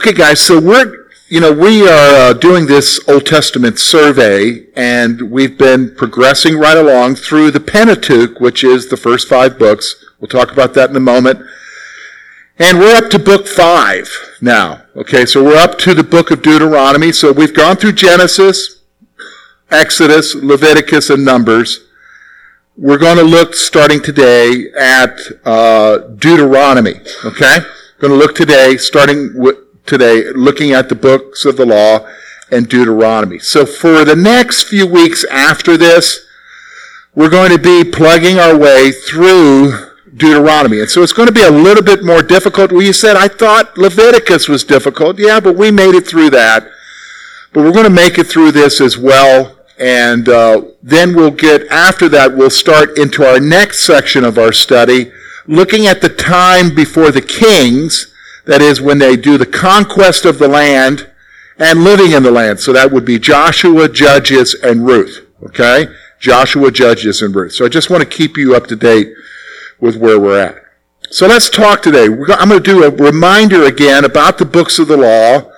Okay, 0.00 0.14
guys, 0.14 0.40
so 0.40 0.58
we're, 0.58 1.08
you 1.28 1.40
know, 1.40 1.52
we 1.52 1.86
are 1.86 2.30
uh, 2.30 2.32
doing 2.32 2.64
this 2.64 2.98
Old 3.06 3.26
Testament 3.26 3.78
survey, 3.78 4.64
and 4.74 5.30
we've 5.30 5.58
been 5.58 5.94
progressing 5.94 6.56
right 6.58 6.78
along 6.78 7.16
through 7.16 7.50
the 7.50 7.60
Pentateuch, 7.60 8.40
which 8.40 8.64
is 8.64 8.88
the 8.88 8.96
first 8.96 9.28
five 9.28 9.58
books. 9.58 10.02
We'll 10.18 10.28
talk 10.28 10.52
about 10.52 10.72
that 10.72 10.88
in 10.88 10.96
a 10.96 11.00
moment. 11.00 11.44
And 12.58 12.78
we're 12.78 12.96
up 12.96 13.10
to 13.10 13.18
book 13.18 13.46
five 13.46 14.08
now. 14.40 14.84
Okay, 14.96 15.26
so 15.26 15.44
we're 15.44 15.58
up 15.58 15.76
to 15.80 15.92
the 15.92 16.02
book 16.02 16.30
of 16.30 16.40
Deuteronomy. 16.40 17.12
So 17.12 17.30
we've 17.30 17.54
gone 17.54 17.76
through 17.76 17.92
Genesis, 17.92 18.80
Exodus, 19.70 20.34
Leviticus, 20.34 21.10
and 21.10 21.26
Numbers. 21.26 21.86
We're 22.74 22.96
going 22.96 23.18
to 23.18 23.22
look 23.22 23.52
starting 23.52 24.00
today 24.00 24.64
at 24.80 25.18
uh, 25.44 25.98
Deuteronomy. 26.16 27.02
Okay, 27.22 27.58
going 27.98 28.12
to 28.12 28.16
look 28.16 28.34
today, 28.34 28.78
starting 28.78 29.38
with 29.38 29.56
today, 29.86 30.30
looking 30.32 30.72
at 30.72 30.88
the 30.88 30.94
books 30.94 31.44
of 31.44 31.56
the 31.56 31.66
law 31.66 32.08
and 32.50 32.68
Deuteronomy. 32.68 33.38
So 33.38 33.64
for 33.64 34.04
the 34.04 34.16
next 34.16 34.64
few 34.64 34.86
weeks 34.86 35.24
after 35.30 35.76
this, 35.76 36.26
we're 37.14 37.30
going 37.30 37.50
to 37.50 37.58
be 37.58 37.88
plugging 37.90 38.38
our 38.38 38.56
way 38.56 38.92
through 38.92 39.72
Deuteronomy. 40.16 40.80
And 40.80 40.90
so 40.90 41.02
it's 41.02 41.12
going 41.12 41.28
to 41.28 41.34
be 41.34 41.42
a 41.42 41.50
little 41.50 41.82
bit 41.82 42.04
more 42.04 42.22
difficult. 42.22 42.72
Well, 42.72 42.82
you 42.82 42.92
said, 42.92 43.16
I 43.16 43.28
thought 43.28 43.76
Leviticus 43.78 44.48
was 44.48 44.64
difficult. 44.64 45.18
Yeah, 45.18 45.40
but 45.40 45.56
we 45.56 45.70
made 45.70 45.94
it 45.94 46.06
through 46.06 46.30
that. 46.30 46.68
But 47.52 47.64
we're 47.64 47.72
going 47.72 47.84
to 47.84 47.90
make 47.90 48.18
it 48.18 48.28
through 48.28 48.52
this 48.52 48.80
as 48.80 48.96
well. 48.96 49.56
And 49.78 50.28
uh, 50.28 50.62
then 50.82 51.16
we'll 51.16 51.30
get, 51.30 51.66
after 51.68 52.08
that, 52.10 52.36
we'll 52.36 52.50
start 52.50 52.98
into 52.98 53.24
our 53.24 53.40
next 53.40 53.84
section 53.84 54.24
of 54.24 54.38
our 54.38 54.52
study, 54.52 55.10
looking 55.46 55.86
at 55.86 56.00
the 56.00 56.10
time 56.10 56.74
before 56.74 57.10
the 57.10 57.22
kings 57.22 58.09
that 58.46 58.62
is, 58.62 58.80
when 58.80 58.98
they 58.98 59.16
do 59.16 59.38
the 59.38 59.46
conquest 59.46 60.24
of 60.24 60.38
the 60.38 60.48
land 60.48 61.10
and 61.58 61.84
living 61.84 62.12
in 62.12 62.22
the 62.22 62.30
land. 62.30 62.60
So 62.60 62.72
that 62.72 62.90
would 62.90 63.04
be 63.04 63.18
Joshua, 63.18 63.88
Judges, 63.88 64.54
and 64.54 64.86
Ruth. 64.86 65.26
Okay? 65.42 65.88
Joshua, 66.18 66.70
Judges, 66.70 67.22
and 67.22 67.34
Ruth. 67.34 67.52
So 67.52 67.64
I 67.64 67.68
just 67.68 67.90
want 67.90 68.02
to 68.02 68.08
keep 68.08 68.36
you 68.36 68.54
up 68.54 68.66
to 68.68 68.76
date 68.76 69.12
with 69.78 69.96
where 69.96 70.18
we're 70.18 70.40
at. 70.40 70.56
So 71.10 71.26
let's 71.26 71.50
talk 71.50 71.82
today. 71.82 72.04
I'm 72.04 72.48
going 72.48 72.50
to 72.50 72.60
do 72.60 72.84
a 72.84 72.90
reminder 72.90 73.64
again 73.64 74.04
about 74.04 74.38
the 74.38 74.44
books 74.44 74.78
of 74.78 74.88
the 74.88 74.96
law 74.96 75.50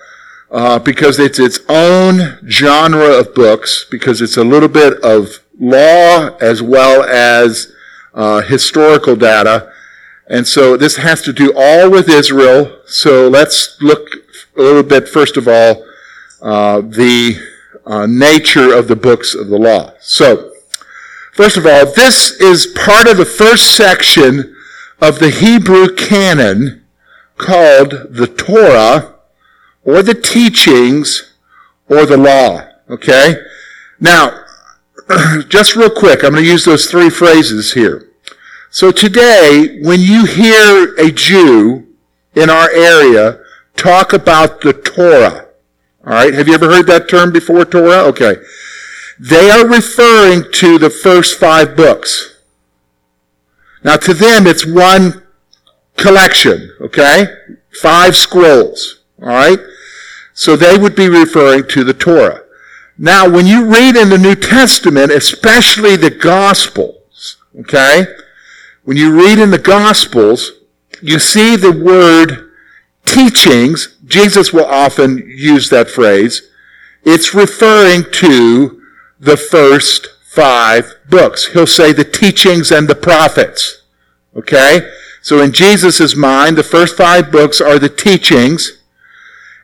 uh, 0.50 0.78
because 0.78 1.19
it's 1.19 1.38
its 1.38 1.60
own 1.69 2.38
genre 2.48 3.19
of 3.19 3.34
books, 3.34 3.84
because 3.91 4.22
it's 4.22 4.36
a 4.36 4.44
little 4.44 4.69
bit 4.69 5.00
of 5.03 5.41
law 5.58 6.36
as 6.41 6.62
well 6.62 7.03
as 7.03 7.72
uh, 8.14 8.41
historical 8.42 9.16
data. 9.16 9.72
And 10.28 10.47
so 10.47 10.77
this 10.77 10.97
has 10.97 11.23
to 11.23 11.33
do 11.33 11.53
all 11.56 11.91
with 11.91 12.09
Israel. 12.09 12.78
So 12.87 13.28
let's 13.28 13.77
look 13.81 14.09
a 14.56 14.62
little 14.62 14.83
bit, 14.83 15.09
first 15.09 15.37
of 15.37 15.48
all, 15.48 15.84
uh, 16.41 16.81
the 16.81 17.37
uh, 17.87 18.06
nature 18.06 18.73
of 18.75 18.89
the 18.89 18.97
books 18.97 19.34
of 19.34 19.48
the 19.48 19.59
law. 19.59 19.93
So, 20.00 20.53
first 21.33 21.56
of 21.56 21.67
all, 21.67 21.87
this 21.87 22.33
is 22.33 22.67
part 22.67 23.09
of 23.09 23.17
the 23.17 23.25
first 23.25 23.77
section 23.77 24.55
of 25.00 25.19
the 25.19 25.31
Hebrew 25.31 25.95
canon 25.95 26.84
called 27.37 27.91
the 28.11 28.27
Torah, 28.27 29.15
or 29.84 30.03
the 30.03 30.15
teachings, 30.15 31.34
or 31.89 32.06
the 32.06 32.17
law. 32.17 32.69
Okay? 32.89 33.37
Now, 34.00 34.45
just 35.48 35.75
real 35.75 35.91
quick, 35.91 36.23
I'm 36.23 36.33
going 36.33 36.45
to 36.45 36.50
use 36.50 36.65
those 36.65 36.87
three 36.91 37.11
phrases 37.11 37.72
here. 37.72 38.12
So 38.72 38.91
today, 38.91 39.81
when 39.83 40.00
you 40.00 40.25
hear 40.25 40.94
a 40.94 41.10
Jew 41.10 41.88
in 42.34 42.49
our 42.49 42.71
area 42.71 43.38
talk 43.77 44.15
about 44.15 44.62
the 44.62 44.72
Torah, 44.72 45.49
all 46.06 46.15
right, 46.15 46.33
have 46.33 46.49
you 46.49 46.55
ever 46.55 46.71
heard 46.71 46.87
that 46.87 47.06
term 47.06 47.34
before, 47.34 47.66
Torah? 47.66 48.05
Okay. 48.05 48.37
They 49.21 49.50
are 49.50 49.69
referring 49.69 50.50
to 50.53 50.78
the 50.78 50.88
first 50.88 51.38
five 51.38 51.77
books. 51.77 52.41
Now 53.84 53.97
to 53.99 54.15
them, 54.15 54.47
it's 54.47 54.66
one 54.66 55.22
collection, 55.99 56.75
okay? 56.81 57.27
Five 57.82 58.16
scrolls, 58.16 59.03
all 59.21 59.28
right? 59.28 59.61
So 60.32 60.56
they 60.56 60.78
would 60.78 60.97
be 60.97 61.11
referring 61.11 61.69
to 61.69 61.84
the 61.84 61.93
Torah. 61.93 62.41
Now, 62.97 63.28
when 63.28 63.47
you 63.47 63.66
read 63.66 63.97
in 63.97 64.09
the 64.09 64.16
New 64.16 64.34
Testament, 64.34 65.12
especially 65.12 65.97
the 65.97 66.11
Gospels, 66.11 67.37
okay, 67.61 68.06
when 68.84 68.97
you 68.97 69.12
read 69.12 69.38
in 69.38 69.50
the 69.50 69.59
Gospels, 69.59 70.53
you 71.00 71.19
see 71.19 71.56
the 71.56 71.72
word 71.72 72.50
teachings. 73.04 73.97
Jesus 74.06 74.53
will 74.53 74.65
often 74.65 75.19
use 75.19 75.70
that 75.70 75.91
phrase. 75.91 76.43
It's 77.04 77.34
referring 77.34 78.04
to 78.12 78.82
the 79.19 79.37
first 79.37 80.09
five 80.25 80.94
books. 81.09 81.47
He'll 81.53 81.66
say 81.66 81.93
the 81.93 82.04
teachings 82.04 82.70
and 82.70 82.88
the 82.88 82.94
prophets. 82.94 83.82
Okay? 84.37 84.91
So 85.20 85.41
in 85.41 85.53
Jesus' 85.53 86.16
mind, 86.16 86.56
the 86.56 86.64
first 86.64 86.97
five 86.97 87.31
books 87.31 87.60
are 87.60 87.78
the 87.78 87.88
teachings. 87.88 88.82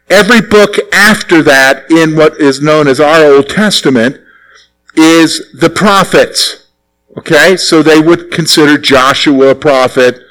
Every 0.09 0.41
book 0.41 0.77
after 0.93 1.43
that 1.43 1.91
in 1.91 2.17
what 2.17 2.41
is 2.41 2.61
known 2.61 2.87
as 2.87 3.01
our 3.01 3.25
Old 3.25 3.49
Testament 3.49 4.21
is 4.95 5.53
the 5.53 5.71
prophets. 5.71 6.68
Okay, 7.19 7.57
so 7.57 7.83
they 7.83 8.01
would 8.01 8.31
consider 8.31 8.79
Joshua 8.79 9.49
a 9.49 9.55
prophet. 9.57 10.23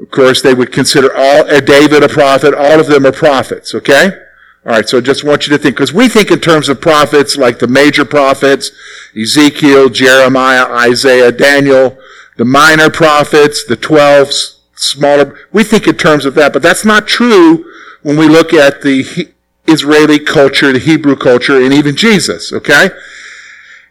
Of 0.00 0.10
course, 0.10 0.42
they 0.42 0.52
would 0.52 0.72
consider 0.72 1.14
all 1.14 1.48
uh, 1.48 1.60
David 1.60 2.02
a 2.02 2.08
prophet. 2.08 2.52
All 2.52 2.80
of 2.80 2.88
them 2.88 3.06
are 3.06 3.12
prophets. 3.12 3.72
Okay, 3.72 4.06
all 4.66 4.72
right. 4.72 4.88
So 4.88 4.98
I 4.98 5.00
just 5.00 5.22
want 5.22 5.46
you 5.46 5.56
to 5.56 5.62
think 5.62 5.76
because 5.76 5.92
we 5.92 6.08
think 6.08 6.32
in 6.32 6.40
terms 6.40 6.68
of 6.68 6.80
prophets 6.80 7.36
like 7.36 7.60
the 7.60 7.68
major 7.68 8.04
prophets, 8.04 8.72
Ezekiel, 9.16 9.90
Jeremiah, 9.90 10.66
Isaiah, 10.72 11.30
Daniel, 11.30 11.96
the 12.36 12.44
minor 12.44 12.90
prophets, 12.90 13.64
the 13.64 13.76
twelve 13.76 14.32
smaller. 14.74 15.38
We 15.52 15.62
think 15.62 15.86
in 15.86 15.96
terms 15.96 16.26
of 16.26 16.34
that, 16.34 16.52
but 16.52 16.62
that's 16.62 16.84
not 16.84 17.06
true 17.06 17.64
when 18.02 18.16
we 18.16 18.26
look 18.26 18.52
at 18.52 18.82
the 18.82 19.32
Israeli 19.68 20.18
culture, 20.18 20.72
the 20.72 20.80
Hebrew 20.80 21.14
culture, 21.14 21.62
and 21.62 21.72
even 21.72 21.94
Jesus. 21.94 22.52
Okay. 22.52 22.88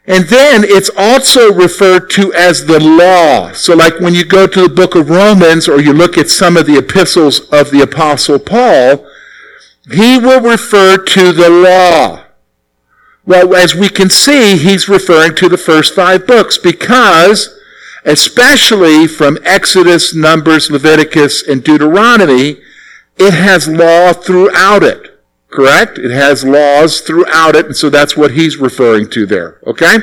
And 0.05 0.25
then 0.25 0.63
it's 0.65 0.91
also 0.97 1.53
referred 1.53 2.09
to 2.11 2.33
as 2.33 2.65
the 2.65 2.79
law. 2.79 3.53
So 3.53 3.73
like 3.73 3.99
when 3.99 4.13
you 4.13 4.25
go 4.25 4.47
to 4.47 4.63
the 4.63 4.73
book 4.73 4.95
of 4.95 5.09
Romans 5.09 5.69
or 5.69 5.79
you 5.79 5.93
look 5.93 6.17
at 6.17 6.29
some 6.29 6.57
of 6.57 6.65
the 6.65 6.77
epistles 6.77 7.39
of 7.51 7.71
the 7.71 7.81
apostle 7.81 8.39
Paul, 8.39 9.07
he 9.91 10.17
will 10.17 10.41
refer 10.41 10.97
to 10.97 11.31
the 11.31 11.49
law. 11.49 12.23
Well, 13.25 13.55
as 13.55 13.73
we 13.73 13.87
can 13.87 14.09
see, 14.09 14.57
he's 14.57 14.89
referring 14.89 15.35
to 15.35 15.47
the 15.47 15.57
first 15.57 15.95
five 15.95 16.27
books 16.27 16.57
because, 16.57 17.57
especially 18.03 19.07
from 19.07 19.37
Exodus, 19.43 20.13
Numbers, 20.13 20.69
Leviticus, 20.69 21.47
and 21.47 21.63
Deuteronomy, 21.63 22.57
it 23.17 23.33
has 23.33 23.69
law 23.69 24.11
throughout 24.11 24.83
it. 24.83 25.12
Correct? 25.53 25.99
It 25.99 26.09
has 26.09 26.43
laws 26.43 27.01
throughout 27.01 27.55
it, 27.55 27.67
and 27.67 27.77
so 27.77 27.91
that's 27.91 28.17
what 28.17 28.31
he's 28.31 28.57
referring 28.57 29.07
to 29.11 29.27
there. 29.27 29.59
Okay? 29.67 29.97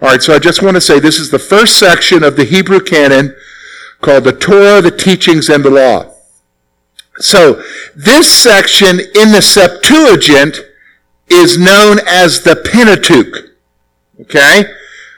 Alright, 0.00 0.22
so 0.22 0.34
I 0.34 0.38
just 0.38 0.62
want 0.62 0.74
to 0.74 0.80
say 0.80 0.98
this 0.98 1.18
is 1.18 1.30
the 1.30 1.38
first 1.38 1.78
section 1.78 2.24
of 2.24 2.36
the 2.36 2.44
Hebrew 2.44 2.80
canon 2.80 3.36
called 4.00 4.24
the 4.24 4.32
Torah, 4.32 4.80
the 4.80 4.90
teachings, 4.90 5.50
and 5.50 5.62
the 5.62 5.70
law. 5.70 6.14
So, 7.18 7.62
this 7.94 8.32
section 8.32 9.00
in 9.00 9.32
the 9.32 9.42
Septuagint 9.42 10.60
is 11.28 11.58
known 11.58 11.98
as 12.06 12.42
the 12.42 12.56
Pentateuch. 12.56 13.54
Okay? 14.22 14.64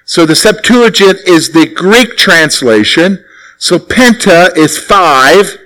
So 0.04 0.26
the 0.26 0.34
Septuagint 0.34 1.18
is 1.26 1.52
the 1.52 1.66
Greek 1.66 2.16
translation. 2.16 3.24
So 3.58 3.78
Penta 3.78 4.56
is 4.56 4.76
five 4.76 5.56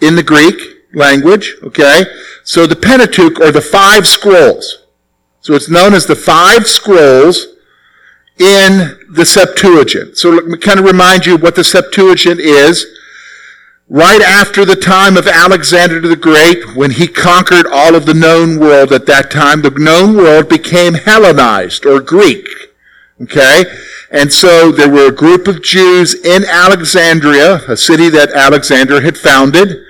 in 0.00 0.16
the 0.16 0.22
Greek 0.22 0.79
language. 0.94 1.56
Okay? 1.62 2.04
So 2.44 2.66
the 2.66 2.76
Pentateuch 2.76 3.40
are 3.40 3.52
the 3.52 3.60
five 3.60 4.06
scrolls. 4.06 4.84
So 5.40 5.54
it's 5.54 5.70
known 5.70 5.94
as 5.94 6.06
the 6.06 6.16
five 6.16 6.66
scrolls 6.66 7.46
in 8.38 8.98
the 9.10 9.24
Septuagint. 9.24 10.16
So 10.16 10.30
let 10.30 10.46
me 10.46 10.58
kind 10.58 10.78
of 10.78 10.86
remind 10.86 11.26
you 11.26 11.36
what 11.36 11.54
the 11.54 11.64
Septuagint 11.64 12.40
is. 12.40 12.86
Right 13.88 14.22
after 14.22 14.64
the 14.64 14.76
time 14.76 15.16
of 15.16 15.26
Alexander 15.26 16.00
the 16.00 16.14
Great, 16.14 16.76
when 16.76 16.92
he 16.92 17.08
conquered 17.08 17.66
all 17.66 17.96
of 17.96 18.06
the 18.06 18.14
known 18.14 18.60
world 18.60 18.92
at 18.92 19.06
that 19.06 19.32
time, 19.32 19.62
the 19.62 19.70
known 19.70 20.16
world 20.16 20.48
became 20.48 20.94
Hellenized 20.94 21.84
or 21.84 22.00
Greek. 22.00 22.46
Okay? 23.20 23.64
And 24.10 24.32
so 24.32 24.70
there 24.70 24.90
were 24.90 25.08
a 25.08 25.12
group 25.12 25.48
of 25.48 25.62
Jews 25.62 26.14
in 26.14 26.44
Alexandria, 26.44 27.62
a 27.68 27.76
city 27.76 28.08
that 28.10 28.30
Alexander 28.32 29.00
had 29.00 29.18
founded, 29.18 29.84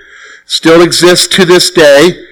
still 0.51 0.81
exists 0.81 1.27
to 1.27 1.45
this 1.45 1.71
day. 1.71 2.25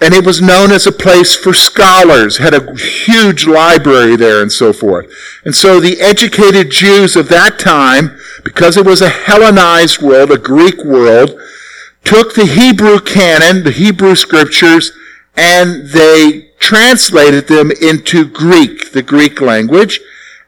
And 0.00 0.14
it 0.14 0.24
was 0.24 0.40
known 0.40 0.72
as 0.72 0.86
a 0.86 0.92
place 0.92 1.36
for 1.36 1.52
scholars, 1.52 2.38
had 2.38 2.54
a 2.54 2.74
huge 2.76 3.46
library 3.46 4.16
there 4.16 4.40
and 4.40 4.50
so 4.50 4.72
forth. 4.72 5.12
And 5.44 5.54
so 5.54 5.78
the 5.78 6.00
educated 6.00 6.70
Jews 6.70 7.14
of 7.14 7.28
that 7.28 7.58
time, 7.58 8.16
because 8.42 8.76
it 8.76 8.86
was 8.86 9.02
a 9.02 9.10
Hellenized 9.10 10.00
world, 10.00 10.30
a 10.30 10.38
Greek 10.38 10.82
world, 10.82 11.38
took 12.04 12.34
the 12.34 12.46
Hebrew 12.46 13.00
canon, 13.00 13.64
the 13.64 13.72
Hebrew 13.72 14.14
scriptures, 14.14 14.92
and 15.36 15.88
they 15.88 16.52
translated 16.60 17.48
them 17.48 17.70
into 17.82 18.24
Greek, 18.24 18.92
the 18.92 19.02
Greek 19.02 19.42
language, 19.42 20.00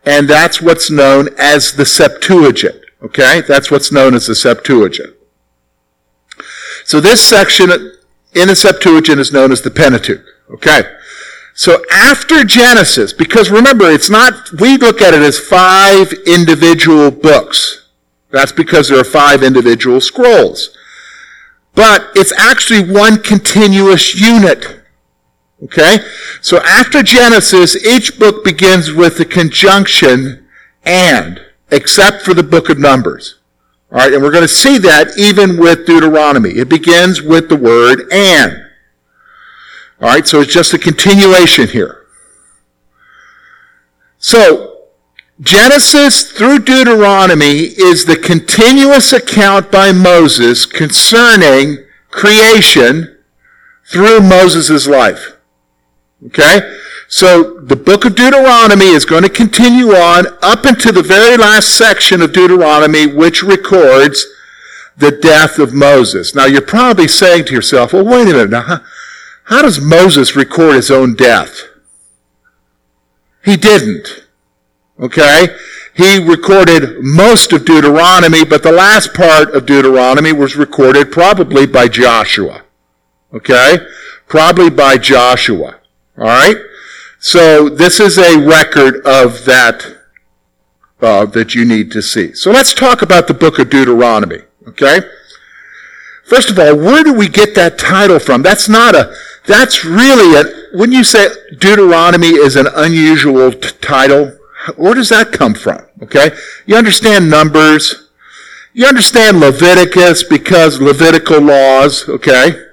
and 0.06 0.30
that's 0.30 0.62
what's 0.62 0.90
known 0.90 1.28
as 1.36 1.72
the 1.72 1.84
Septuagint. 1.84 2.80
Okay? 3.02 3.42
That's 3.42 3.70
what's 3.70 3.92
known 3.92 4.14
as 4.14 4.26
the 4.26 4.34
Septuagint. 4.34 5.19
So 6.90 6.98
this 6.98 7.22
section 7.22 7.70
in 8.34 8.48
the 8.48 8.56
Septuagint 8.56 9.20
is 9.20 9.30
known 9.30 9.52
as 9.52 9.62
the 9.62 9.70
Pentateuch. 9.70 10.24
Okay? 10.50 10.82
So 11.54 11.84
after 11.92 12.42
Genesis, 12.42 13.12
because 13.12 13.48
remember, 13.48 13.88
it's 13.88 14.10
not, 14.10 14.50
we 14.60 14.76
look 14.76 15.00
at 15.00 15.14
it 15.14 15.22
as 15.22 15.38
five 15.38 16.12
individual 16.26 17.12
books. 17.12 17.90
That's 18.32 18.50
because 18.50 18.88
there 18.88 18.98
are 18.98 19.04
five 19.04 19.44
individual 19.44 20.00
scrolls. 20.00 20.76
But 21.76 22.08
it's 22.16 22.32
actually 22.32 22.92
one 22.92 23.22
continuous 23.22 24.20
unit. 24.20 24.80
Okay? 25.62 25.98
So 26.40 26.58
after 26.58 27.04
Genesis, 27.04 27.76
each 27.86 28.18
book 28.18 28.42
begins 28.42 28.92
with 28.92 29.16
the 29.16 29.26
conjunction 29.26 30.44
and, 30.82 31.40
except 31.70 32.22
for 32.22 32.34
the 32.34 32.42
book 32.42 32.68
of 32.68 32.80
Numbers. 32.80 33.39
Alright, 33.92 34.12
and 34.12 34.22
we're 34.22 34.30
going 34.30 34.42
to 34.42 34.48
see 34.48 34.78
that 34.78 35.18
even 35.18 35.56
with 35.56 35.86
Deuteronomy. 35.86 36.50
It 36.50 36.68
begins 36.68 37.20
with 37.20 37.48
the 37.48 37.56
word 37.56 38.10
and. 38.12 38.66
Alright, 40.00 40.28
so 40.28 40.40
it's 40.40 40.52
just 40.52 40.72
a 40.72 40.78
continuation 40.78 41.68
here. 41.68 42.06
So, 44.18 44.86
Genesis 45.40 46.30
through 46.30 46.60
Deuteronomy 46.60 47.62
is 47.62 48.04
the 48.04 48.16
continuous 48.16 49.12
account 49.12 49.72
by 49.72 49.90
Moses 49.90 50.66
concerning 50.66 51.78
creation 52.10 53.18
through 53.86 54.20
Moses' 54.20 54.86
life. 54.86 55.36
Okay? 56.26 56.79
So 57.10 57.58
the 57.58 57.74
book 57.74 58.04
of 58.04 58.14
Deuteronomy 58.14 58.86
is 58.86 59.04
going 59.04 59.24
to 59.24 59.28
continue 59.28 59.88
on 59.88 60.26
up 60.42 60.64
into 60.64 60.92
the 60.92 61.02
very 61.02 61.36
last 61.36 61.76
section 61.76 62.22
of 62.22 62.32
Deuteronomy, 62.32 63.08
which 63.08 63.42
records 63.42 64.24
the 64.96 65.10
death 65.10 65.58
of 65.58 65.74
Moses. 65.74 66.36
Now 66.36 66.46
you're 66.46 66.62
probably 66.62 67.08
saying 67.08 67.46
to 67.46 67.52
yourself, 67.52 67.92
well, 67.92 68.04
wait 68.04 68.28
a 68.28 68.32
minute. 68.32 68.50
Now, 68.50 68.62
how, 68.62 68.80
how 69.46 69.62
does 69.62 69.80
Moses 69.80 70.36
record 70.36 70.76
his 70.76 70.88
own 70.88 71.16
death? 71.16 71.62
He 73.44 73.56
didn't. 73.56 74.26
Okay? 75.00 75.56
He 75.96 76.24
recorded 76.24 77.00
most 77.00 77.52
of 77.52 77.64
Deuteronomy, 77.64 78.44
but 78.44 78.62
the 78.62 78.70
last 78.70 79.14
part 79.14 79.52
of 79.52 79.66
Deuteronomy 79.66 80.32
was 80.32 80.54
recorded 80.54 81.10
probably 81.10 81.66
by 81.66 81.88
Joshua. 81.88 82.62
Okay? 83.34 83.78
Probably 84.28 84.70
by 84.70 84.96
Joshua. 84.96 85.80
Alright? 86.16 86.56
So 87.20 87.68
this 87.68 88.00
is 88.00 88.16
a 88.16 88.38
record 88.38 89.06
of 89.06 89.44
that 89.44 89.98
uh, 91.02 91.26
that 91.26 91.54
you 91.54 91.66
need 91.66 91.92
to 91.92 92.00
see. 92.00 92.32
So 92.32 92.50
let's 92.50 92.72
talk 92.72 93.02
about 93.02 93.28
the 93.28 93.34
book 93.34 93.58
of 93.58 93.68
Deuteronomy. 93.68 94.40
Okay. 94.68 95.00
First 96.24 96.48
of 96.48 96.58
all, 96.58 96.76
where 96.76 97.04
do 97.04 97.12
we 97.12 97.28
get 97.28 97.54
that 97.56 97.78
title 97.78 98.18
from? 98.18 98.42
That's 98.42 98.70
not 98.70 98.94
a. 98.94 99.14
That's 99.46 99.84
really 99.84 100.34
a. 100.34 100.78
When 100.78 100.92
you 100.92 101.04
say 101.04 101.28
Deuteronomy 101.58 102.28
is 102.28 102.56
an 102.56 102.68
unusual 102.74 103.52
t- 103.52 103.70
title, 103.82 104.38
where 104.76 104.94
does 104.94 105.10
that 105.10 105.30
come 105.30 105.52
from? 105.52 105.84
Okay. 106.02 106.30
You 106.64 106.76
understand 106.76 107.28
Numbers. 107.28 108.08
You 108.72 108.86
understand 108.86 109.40
Leviticus 109.40 110.22
because 110.22 110.80
Levitical 110.80 111.40
laws. 111.40 112.08
Okay. 112.08 112.69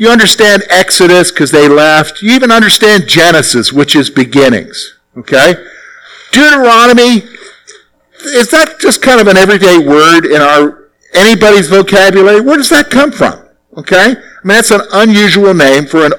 You 0.00 0.08
understand 0.08 0.62
Exodus 0.70 1.30
because 1.30 1.50
they 1.50 1.68
left. 1.68 2.22
You 2.22 2.32
even 2.32 2.50
understand 2.50 3.06
Genesis, 3.06 3.70
which 3.70 3.94
is 3.94 4.08
beginnings. 4.08 4.98
Okay? 5.14 5.52
Deuteronomy, 6.32 7.22
is 8.24 8.50
that 8.50 8.76
just 8.80 9.02
kind 9.02 9.20
of 9.20 9.26
an 9.26 9.36
everyday 9.36 9.76
word 9.76 10.24
in 10.24 10.40
our 10.40 10.88
anybody's 11.12 11.68
vocabulary? 11.68 12.40
Where 12.40 12.56
does 12.56 12.70
that 12.70 12.88
come 12.88 13.12
from? 13.12 13.44
Okay? 13.76 14.12
I 14.12 14.14
mean, 14.42 14.56
that's 14.56 14.70
an 14.70 14.80
unusual 14.90 15.52
name 15.52 15.84
for 15.84 16.06
an 16.06 16.14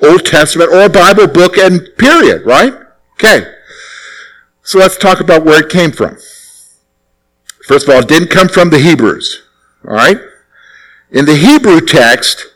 Old 0.00 0.24
Testament 0.24 0.70
or 0.70 0.82
a 0.82 0.88
Bible 0.88 1.26
book 1.26 1.58
and 1.58 1.88
period, 1.98 2.46
right? 2.46 2.72
Okay. 3.14 3.52
So 4.62 4.78
let's 4.78 4.96
talk 4.96 5.18
about 5.18 5.44
where 5.44 5.60
it 5.60 5.72
came 5.72 5.90
from. 5.90 6.18
First 7.66 7.88
of 7.88 7.94
all, 7.94 8.00
it 8.00 8.06
didn't 8.06 8.28
come 8.30 8.46
from 8.46 8.70
the 8.70 8.78
Hebrews. 8.78 9.42
All 9.88 9.94
right? 9.94 10.20
In 11.10 11.24
the 11.24 11.34
Hebrew 11.34 11.80
text, 11.80 12.53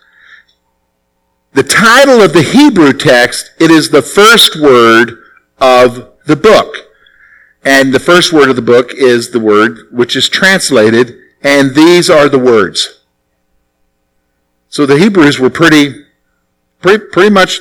the 1.53 1.63
title 1.63 2.21
of 2.21 2.33
the 2.33 2.43
Hebrew 2.43 2.93
text, 2.93 3.53
it 3.59 3.71
is 3.71 3.91
the 3.91 4.03
first 4.03 4.61
word 4.61 5.25
of 5.61 6.13
the 6.27 6.37
book. 6.37 6.75
And 7.65 7.93
the 7.93 8.01
first 8.01 8.33
word 8.33 8.49
of 8.49 8.57
the 8.57 8.63
book 8.63 8.93
is 8.95 9.31
the 9.31 9.41
word 9.41 9.89
which 9.91 10.15
is 10.17 10.29
translated, 10.29 11.19
and 11.43 11.75
these 11.75 12.09
are 12.09 12.29
the 12.29 12.39
words. 12.39 13.01
So 14.69 14.87
the 14.87 14.99
Hebrews 14.99 15.39
were 15.39 15.51
pretty, 15.51 16.05
pretty, 16.81 17.07
pretty 17.07 17.31
much 17.31 17.61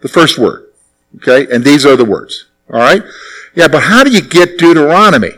the 0.00 0.08
first 0.08 0.38
word. 0.38 0.70
Okay? 1.16 1.46
And 1.54 1.64
these 1.64 1.84
are 1.84 1.96
the 1.96 2.04
words. 2.04 2.46
Alright? 2.68 3.02
Yeah, 3.54 3.68
but 3.68 3.84
how 3.84 4.04
do 4.04 4.10
you 4.10 4.22
get 4.22 4.58
Deuteronomy? 4.58 5.32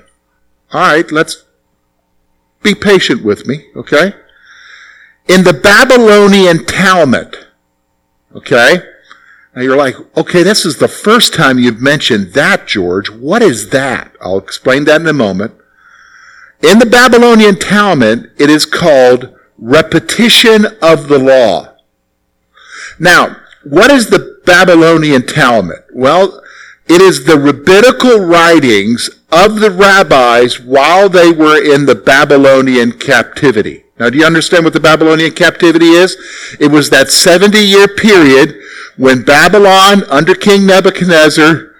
Alright, 0.72 1.10
let's 1.10 1.44
be 2.62 2.74
patient 2.74 3.24
with 3.24 3.46
me, 3.46 3.66
okay? 3.76 4.14
In 5.28 5.44
the 5.44 5.52
Babylonian 5.52 6.64
Talmud, 6.64 7.36
Okay? 8.34 8.82
Now 9.54 9.62
you're 9.62 9.76
like, 9.76 9.96
okay, 10.16 10.42
this 10.42 10.64
is 10.64 10.78
the 10.78 10.88
first 10.88 11.34
time 11.34 11.58
you've 11.58 11.80
mentioned 11.80 12.32
that, 12.32 12.66
George. 12.66 13.10
What 13.10 13.42
is 13.42 13.68
that? 13.70 14.14
I'll 14.20 14.38
explain 14.38 14.84
that 14.84 15.00
in 15.00 15.06
a 15.06 15.12
moment. 15.12 15.54
In 16.62 16.78
the 16.78 16.86
Babylonian 16.86 17.56
Talmud, 17.56 18.30
it 18.38 18.48
is 18.48 18.64
called 18.64 19.36
repetition 19.58 20.64
of 20.80 21.08
the 21.08 21.18
law. 21.18 21.74
Now, 22.98 23.36
what 23.64 23.90
is 23.90 24.10
the 24.10 24.40
Babylonian 24.46 25.26
Talmud? 25.26 25.82
Well, 25.92 26.42
it 26.88 27.00
is 27.00 27.24
the 27.24 27.38
rabbinical 27.38 28.20
writings 28.20 29.08
of 29.30 29.60
the 29.60 29.70
rabbis 29.70 30.60
while 30.60 31.08
they 31.08 31.30
were 31.30 31.62
in 31.62 31.86
the 31.86 31.94
Babylonian 31.94 32.92
captivity. 32.92 33.81
Now, 34.02 34.10
do 34.10 34.18
you 34.18 34.26
understand 34.26 34.64
what 34.64 34.72
the 34.72 34.80
Babylonian 34.80 35.30
captivity 35.30 35.90
is? 35.90 36.16
It 36.58 36.72
was 36.72 36.90
that 36.90 37.08
70 37.08 37.56
year 37.56 37.86
period 37.86 38.60
when 38.96 39.22
Babylon, 39.22 40.02
under 40.10 40.34
King 40.34 40.66
Nebuchadnezzar, 40.66 41.72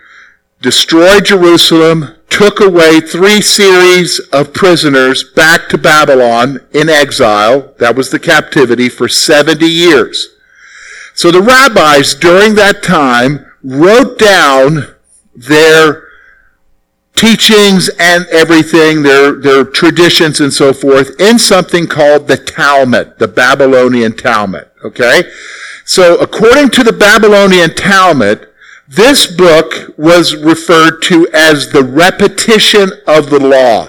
destroyed 0.61 1.25
Jerusalem, 1.25 2.15
took 2.31 2.61
away 2.61 3.01
three 3.01 3.41
series 3.41 4.21
of 4.33 4.53
prisoners 4.53 5.25
back 5.25 5.69
to 5.71 5.79
Babylon 5.79 6.61
in 6.73 6.89
exile. 6.89 7.75
That 7.81 7.97
was 7.97 8.11
the 8.11 8.21
captivity 8.21 8.89
for 8.89 9.09
70 9.09 9.67
years. 9.67 10.37
So 11.15 11.33
the 11.33 11.43
rabbis 11.43 12.15
during 12.15 12.55
that 12.55 12.85
time 12.85 13.47
wrote 13.65 14.17
down 14.21 14.95
their 15.35 16.05
teachings 17.15 17.91
and 17.99 18.27
everything, 18.31 19.03
their, 19.03 19.33
their 19.33 19.65
traditions 19.65 20.41
and 20.41 20.53
so 20.53 20.73
forth, 20.73 21.21
in 21.21 21.39
something 21.39 21.87
called 21.87 22.29
the 22.29 22.37
Talmud, 22.37 23.19
the 23.19 23.29
Babylonian 23.29 24.17
Talmud. 24.17 24.69
Okay? 24.85 25.31
So 25.85 26.19
according 26.21 26.71
to 26.71 26.85
the 26.85 26.93
Babylonian 26.93 27.75
Talmud, 27.75 28.49
this 28.89 29.27
book 29.27 29.95
was 29.97 30.35
referred 30.35 31.01
to 31.03 31.29
as 31.33 31.71
the 31.71 31.85
repetition 31.85 32.91
of 33.07 33.31
the 33.31 33.41
law. 33.41 33.89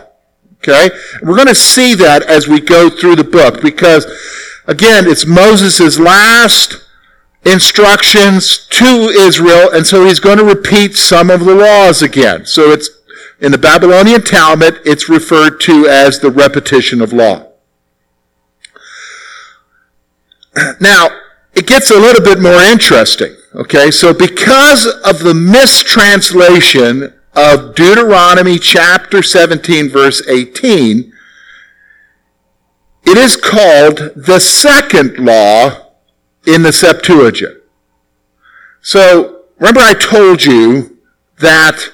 Okay? 0.58 0.96
We're 1.22 1.36
going 1.36 1.48
to 1.48 1.56
see 1.56 1.94
that 1.96 2.24
as 2.24 2.48
we 2.48 2.62
go 2.62 2.90
through 2.90 3.18
the 3.18 3.24
book 3.24 3.62
because, 3.62 4.06
again, 4.66 5.06
it's 5.08 5.26
Moses' 5.26 6.00
last 6.00 6.84
instructions 7.46 8.66
to 8.68 8.86
Israel, 8.86 9.70
and 9.74 9.86
so 9.86 10.06
he's 10.06 10.20
going 10.20 10.38
to 10.38 10.46
repeat 10.46 10.96
some 10.96 11.30
of 11.30 11.44
the 11.44 11.56
laws 11.56 12.02
again. 12.02 12.46
So 12.46 12.72
it's 12.72 12.90
in 13.44 13.52
the 13.52 13.58
Babylonian 13.58 14.22
Talmud, 14.22 14.80
it's 14.86 15.10
referred 15.10 15.60
to 15.62 15.86
as 15.86 16.20
the 16.20 16.32
repetition 16.32 17.02
of 17.02 17.12
law. 17.12 17.50
Now, 20.80 21.10
it 21.54 21.68
gets 21.68 21.92
a 21.92 22.00
little 22.00 22.24
bit 22.24 22.40
more 22.40 22.62
interesting. 22.62 23.36
Okay, 23.54 23.92
so 23.92 24.14
because 24.14 24.86
of 25.04 25.20
the 25.20 25.34
mistranslation 25.34 27.14
of 27.36 27.76
Deuteronomy 27.76 28.58
chapter 28.60 29.22
17 29.22 29.90
verse 29.90 30.26
18, 30.28 31.12
it 33.06 33.18
is 33.18 33.36
called 33.36 34.12
the 34.16 34.40
second 34.40 35.18
law 35.18 35.92
in 36.48 36.62
the 36.62 36.72
Septuagint. 36.72 37.58
So, 38.82 39.42
remember 39.60 39.82
I 39.82 39.94
told 39.94 40.46
you 40.46 40.98
that 41.40 41.93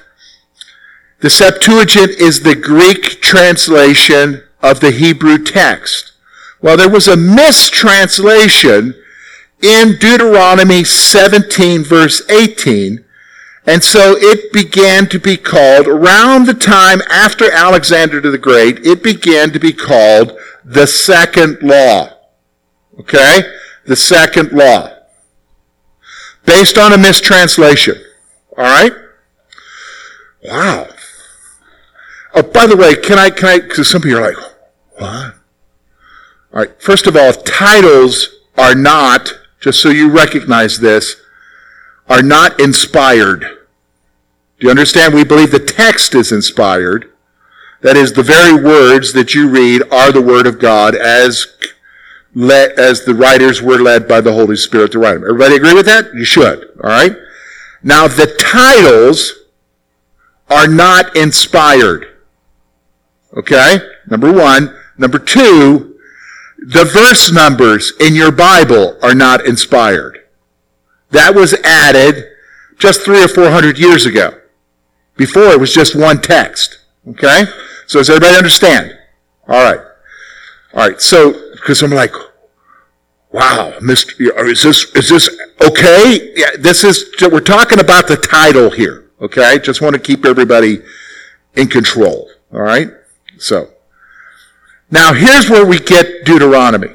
the 1.20 1.30
Septuagint 1.30 2.10
is 2.10 2.40
the 2.40 2.54
Greek 2.54 3.20
translation 3.20 4.42
of 4.62 4.80
the 4.80 4.90
Hebrew 4.90 5.38
text. 5.38 6.12
Well, 6.62 6.76
there 6.76 6.90
was 6.90 7.08
a 7.08 7.16
mistranslation 7.16 8.94
in 9.62 9.96
Deuteronomy 9.98 10.84
17 10.84 11.84
verse 11.84 12.22
18. 12.28 13.04
And 13.66 13.84
so 13.84 14.16
it 14.16 14.52
began 14.52 15.06
to 15.08 15.18
be 15.18 15.36
called, 15.36 15.86
around 15.86 16.46
the 16.46 16.54
time 16.54 17.02
after 17.10 17.50
Alexander 17.52 18.20
the 18.20 18.38
Great, 18.38 18.84
it 18.86 19.02
began 19.02 19.52
to 19.52 19.60
be 19.60 19.72
called 19.72 20.38
the 20.64 20.86
second 20.86 21.58
law. 21.62 22.08
Okay? 22.98 23.42
The 23.84 23.96
second 23.96 24.52
law. 24.52 24.96
Based 26.46 26.78
on 26.78 26.92
a 26.92 26.98
mistranslation. 26.98 28.02
Alright? 28.52 28.92
Wow. 30.42 30.88
Oh, 32.34 32.42
by 32.42 32.66
the 32.66 32.76
way, 32.76 32.94
can 32.94 33.18
I, 33.18 33.30
can 33.30 33.48
I, 33.48 33.58
because 33.60 33.88
some 33.88 34.02
people 34.02 34.18
are 34.18 34.32
like, 34.32 34.36
what? 34.98 35.34
All 36.52 36.60
right. 36.60 36.82
First 36.82 37.06
of 37.06 37.16
all, 37.16 37.32
titles 37.32 38.28
are 38.56 38.74
not, 38.74 39.32
just 39.60 39.80
so 39.80 39.88
you 39.88 40.10
recognize 40.10 40.78
this, 40.78 41.16
are 42.08 42.22
not 42.22 42.60
inspired. 42.60 43.40
Do 43.40 44.66
you 44.66 44.70
understand? 44.70 45.14
We 45.14 45.24
believe 45.24 45.50
the 45.50 45.58
text 45.58 46.14
is 46.14 46.32
inspired. 46.32 47.12
That 47.82 47.96
is, 47.96 48.12
the 48.12 48.22
very 48.22 48.62
words 48.62 49.12
that 49.14 49.34
you 49.34 49.48
read 49.48 49.82
are 49.90 50.12
the 50.12 50.20
Word 50.20 50.46
of 50.46 50.58
God 50.58 50.94
as, 50.94 51.46
le- 52.34 52.74
as 52.76 53.04
the 53.04 53.14
writers 53.14 53.62
were 53.62 53.78
led 53.78 54.06
by 54.06 54.20
the 54.20 54.32
Holy 54.32 54.56
Spirit 54.56 54.92
to 54.92 54.98
write 54.98 55.14
them. 55.14 55.24
Everybody 55.24 55.56
agree 55.56 55.74
with 55.74 55.86
that? 55.86 56.12
You 56.14 56.24
should. 56.24 56.78
All 56.82 56.90
right? 56.90 57.16
Now, 57.82 58.06
the 58.06 58.26
titles 58.38 59.32
are 60.50 60.68
not 60.68 61.16
inspired. 61.16 62.09
Okay? 63.36 63.78
Number 64.08 64.32
one. 64.32 64.76
Number 64.98 65.18
two, 65.18 65.98
the 66.58 66.84
verse 66.84 67.32
numbers 67.32 67.92
in 68.00 68.14
your 68.14 68.30
Bible 68.30 68.98
are 69.02 69.14
not 69.14 69.46
inspired. 69.46 70.18
That 71.10 71.34
was 71.34 71.54
added 71.64 72.26
just 72.78 73.02
three 73.02 73.22
or 73.22 73.28
four 73.28 73.50
hundred 73.50 73.78
years 73.78 74.06
ago. 74.06 74.38
Before 75.16 75.50
it 75.50 75.60
was 75.60 75.74
just 75.74 75.96
one 75.96 76.20
text. 76.20 76.78
Okay? 77.08 77.44
So 77.86 77.98
does 77.98 78.10
everybody 78.10 78.36
understand? 78.36 78.96
Alright. 79.48 79.80
Alright, 80.72 81.00
so, 81.00 81.32
because 81.52 81.82
I'm 81.82 81.90
like, 81.90 82.12
wow, 83.32 83.74
Mr. 83.80 84.48
Is 84.48 84.62
this, 84.62 84.84
is 84.94 85.08
this 85.08 85.28
okay? 85.62 86.32
Yeah, 86.36 86.50
this 86.58 86.84
is, 86.84 87.10
we're 87.20 87.40
talking 87.40 87.80
about 87.80 88.06
the 88.06 88.16
title 88.16 88.70
here. 88.70 89.10
Okay? 89.20 89.58
Just 89.58 89.80
want 89.80 89.94
to 89.94 90.00
keep 90.00 90.24
everybody 90.24 90.80
in 91.56 91.68
control. 91.68 92.30
Alright? 92.52 92.90
So, 93.40 93.70
now 94.90 95.14
here's 95.14 95.48
where 95.48 95.64
we 95.64 95.78
get 95.78 96.26
Deuteronomy. 96.26 96.90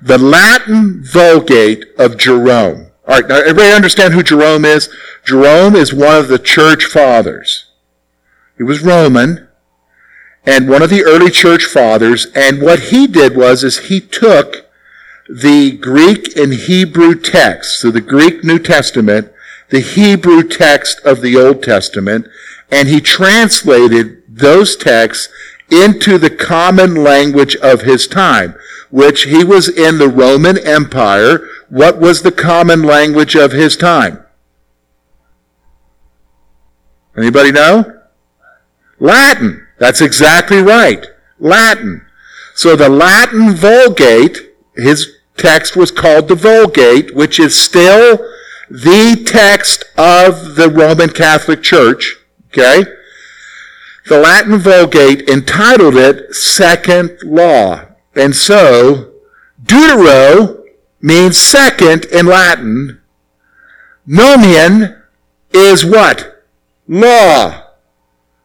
The 0.00 0.16
Latin 0.16 1.02
Vulgate 1.02 1.86
of 1.98 2.16
Jerome. 2.16 2.92
All 3.06 3.16
right, 3.16 3.28
now 3.28 3.38
everybody 3.38 3.70
understand 3.70 4.14
who 4.14 4.22
Jerome 4.22 4.64
is? 4.64 4.88
Jerome 5.24 5.74
is 5.74 5.92
one 5.92 6.16
of 6.16 6.28
the 6.28 6.38
church 6.38 6.84
fathers. 6.84 7.66
He 8.56 8.62
was 8.62 8.82
Roman 8.82 9.48
and 10.46 10.68
one 10.68 10.82
of 10.82 10.90
the 10.90 11.02
early 11.02 11.30
church 11.30 11.64
fathers. 11.64 12.26
And 12.34 12.62
what 12.62 12.90
he 12.90 13.08
did 13.08 13.36
was 13.36 13.64
is 13.64 13.88
he 13.88 14.00
took 14.00 14.66
the 15.28 15.72
Greek 15.72 16.36
and 16.36 16.52
Hebrew 16.52 17.14
texts, 17.14 17.80
so 17.80 17.90
the 17.90 18.00
Greek 18.00 18.44
New 18.44 18.60
Testament, 18.60 19.32
the 19.70 19.80
Hebrew 19.80 20.44
text 20.44 21.00
of 21.00 21.22
the 21.22 21.36
Old 21.36 21.62
Testament, 21.62 22.28
and 22.70 22.88
he 22.88 23.00
translated 23.00 24.23
those 24.34 24.76
texts 24.76 25.32
into 25.70 26.18
the 26.18 26.30
common 26.30 27.02
language 27.02 27.56
of 27.56 27.82
his 27.82 28.06
time, 28.06 28.54
which 28.90 29.24
he 29.24 29.44
was 29.44 29.68
in 29.68 29.98
the 29.98 30.08
Roman 30.08 30.58
Empire. 30.58 31.46
What 31.68 31.98
was 31.98 32.22
the 32.22 32.32
common 32.32 32.82
language 32.82 33.34
of 33.34 33.52
his 33.52 33.76
time? 33.76 34.24
Anybody 37.16 37.52
know? 37.52 38.00
Latin. 38.98 39.66
That's 39.78 40.00
exactly 40.00 40.58
right. 40.58 41.06
Latin. 41.38 42.04
So 42.54 42.76
the 42.76 42.88
Latin 42.88 43.54
Vulgate, 43.54 44.38
his 44.76 45.16
text 45.36 45.76
was 45.76 45.90
called 45.90 46.28
the 46.28 46.34
Vulgate, 46.34 47.14
which 47.14 47.40
is 47.40 47.56
still 47.56 48.18
the 48.70 49.22
text 49.26 49.84
of 49.96 50.56
the 50.56 50.70
Roman 50.70 51.10
Catholic 51.10 51.62
Church. 51.62 52.16
Okay? 52.48 52.84
The 54.06 54.18
Latin 54.18 54.58
Vulgate 54.58 55.28
entitled 55.28 55.96
it 55.96 56.34
Second 56.34 57.18
Law. 57.24 57.86
And 58.14 58.36
so, 58.36 59.12
Deutero 59.62 60.62
means 61.00 61.38
second 61.38 62.04
in 62.06 62.26
Latin. 62.26 63.00
Nomian 64.06 65.02
is 65.52 65.84
what? 65.84 66.44
Law. 66.86 67.62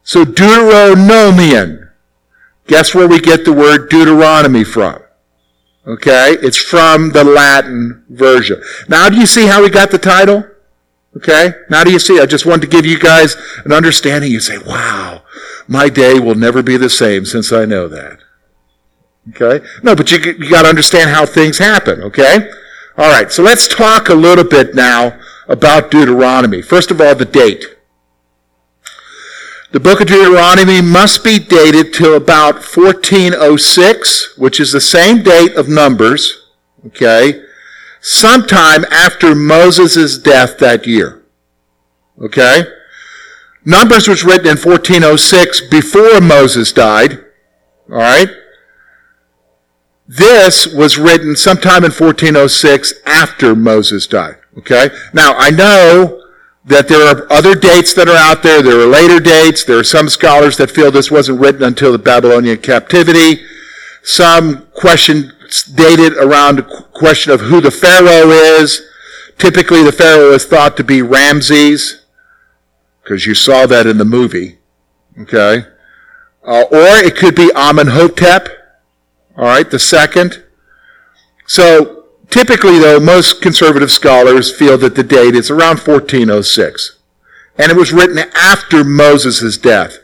So 0.04 0.24
Deuteronomian. 0.25 1.89
Guess 2.68 2.96
where 2.96 3.08
we 3.08 3.20
get 3.20 3.46
the 3.46 3.54
word 3.54 3.89
Deuteronomy 3.89 4.63
from? 4.63 5.01
Okay? 5.86 6.38
It's 6.42 6.58
from 6.58 7.12
the 7.12 7.24
Latin 7.24 8.06
version. 8.10 8.62
Now 8.88 9.10
do 9.10 9.18
you 9.18 9.25
see 9.25 9.48
how 9.48 9.62
we 9.62 9.70
got 9.70 9.92
the 9.92 9.98
title? 9.98 10.46
Okay? 11.18 11.54
Now 11.70 11.84
do 11.84 11.92
you 11.92 12.00
see? 12.00 12.20
I 12.20 12.25
just 12.25 12.46
wanted 12.46 12.62
to 12.62 12.68
give 12.68 12.86
you 12.86 13.00
guys 13.00 13.36
an 13.66 13.74
understanding. 13.74 14.32
You 14.32 14.39
say, 14.39 14.58
wow, 14.58 15.24
my 15.70 15.88
day 15.90 16.20
will 16.20 16.36
never 16.36 16.62
be 16.64 16.78
the 16.78 16.90
same 16.90 17.26
since 17.26 17.52
I 17.52 17.66
know 17.66 17.88
that. 17.88 18.20
Okay? 19.30 19.66
No, 19.84 19.96
but 19.96 20.12
you, 20.12 20.18
you 20.18 20.50
got 20.50 20.64
to 20.64 20.70
understand 20.70 21.12
how 21.12 21.26
things 21.26 21.60
happen. 21.60 22.02
Okay? 22.04 22.50
All 22.98 23.10
right. 23.10 23.32
So 23.32 23.44
let's 23.44 23.68
talk 23.68 24.10
a 24.10 24.16
little 24.16 24.44
bit 24.44 24.76
now 24.76 25.20
about 25.48 25.92
Deuteronomy. 25.92 26.62
First 26.62 26.92
of 26.92 27.00
all, 27.00 27.16
the 27.16 27.26
date. 27.26 27.64
The 29.72 29.80
book 29.80 30.02
of 30.02 30.08
Deuteronomy 30.08 30.82
must 30.82 31.24
be 31.24 31.38
dated 31.38 31.94
to 31.94 32.14
about 32.14 32.56
1406, 32.56 34.38
which 34.38 34.60
is 34.60 34.72
the 34.72 34.82
same 34.82 35.22
date 35.22 35.56
of 35.56 35.70
Numbers. 35.70 36.48
Okay? 36.88 37.44
sometime 38.02 38.86
after 38.92 39.36
Moses' 39.36 40.18
death 40.18 40.58
that 40.60 40.88
year. 40.88 41.24
Okay? 42.22 42.64
Numbers 43.70 44.08
was 44.08 44.24
written 44.24 44.48
in 44.48 44.58
1406 44.58 45.62
before 45.70 46.20
Moses 46.20 46.72
died. 46.72 47.24
Alright? 47.88 48.30
This 50.08 50.66
was 50.66 50.98
written 50.98 51.36
sometime 51.36 51.84
in 51.84 51.92
1406 51.92 52.94
after 53.06 53.56
Moses 53.56 54.08
died. 54.08 54.38
Okay? 54.58 54.90
Now, 55.14 55.36
I 55.38 55.52
know 55.52 56.20
that 56.66 56.88
there 56.88 57.08
are 57.08 57.32
other 57.32 57.54
dates 57.54 57.94
that 57.94 58.10
are 58.10 58.18
out 58.18 58.42
there. 58.42 58.64
There 58.64 58.80
are 58.80 58.88
later 58.88 59.20
dates. 59.20 59.64
There 59.64 59.78
are 59.78 59.84
some 59.84 60.10
scholars 60.10 60.58
that 60.58 60.72
feel 60.72 60.90
this 60.90 61.12
wasn't 61.12 61.40
written 61.40 61.62
until 61.62 61.92
the 61.92 62.00
Babylonian 62.00 62.58
captivity. 62.58 63.44
Some 64.02 64.66
question 64.74 65.32
dated 65.76 66.14
around 66.14 66.56
the 66.56 66.86
question 66.96 67.32
of 67.32 67.42
who 67.42 67.62
the 67.62 67.70
Pharaoh 67.70 68.32
is. 68.32 68.82
Typically, 69.38 69.84
the 69.84 69.92
Pharaoh 69.92 70.32
is 70.32 70.46
thought 70.46 70.76
to 70.78 70.84
be 70.84 71.04
Ramses, 71.04 71.99
because 73.10 73.25
you 73.25 73.34
saw 73.34 73.66
that 73.66 73.88
in 73.88 73.98
the 73.98 74.06
movie. 74.06 74.60
Okay? 75.20 75.66
Uh, 76.46 76.63
or 76.72 77.04
it 77.04 77.16
could 77.16 77.34
be 77.34 77.50
Amenhotep, 77.56 78.50
all 79.36 79.46
right, 79.46 79.70
the 79.72 79.80
second. 79.80 80.44
So, 81.48 82.06
typically, 82.30 82.78
though, 82.78 83.00
most 83.00 83.42
conservative 83.42 83.92
scholars 83.92 84.56
feel 84.56 84.78
that 84.78 84.94
the 84.94 85.01
date 85.01 85.34
is 85.34 85.50
around 85.50 85.80
1406. 85.80 87.00
And 87.58 87.72
it 87.72 87.78
was 87.78 87.92
written 87.92 88.20
after 88.36 88.84
Moses' 88.84 89.58
death, 89.58 89.98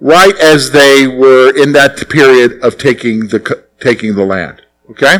right 0.00 0.36
as 0.38 0.70
they 0.70 1.06
were 1.06 1.54
in 1.54 1.72
that 1.72 2.08
period 2.08 2.58
of 2.62 2.78
taking 2.78 3.28
the, 3.28 3.64
taking 3.80 4.14
the 4.14 4.24
land. 4.24 4.62
Okay? 4.90 5.18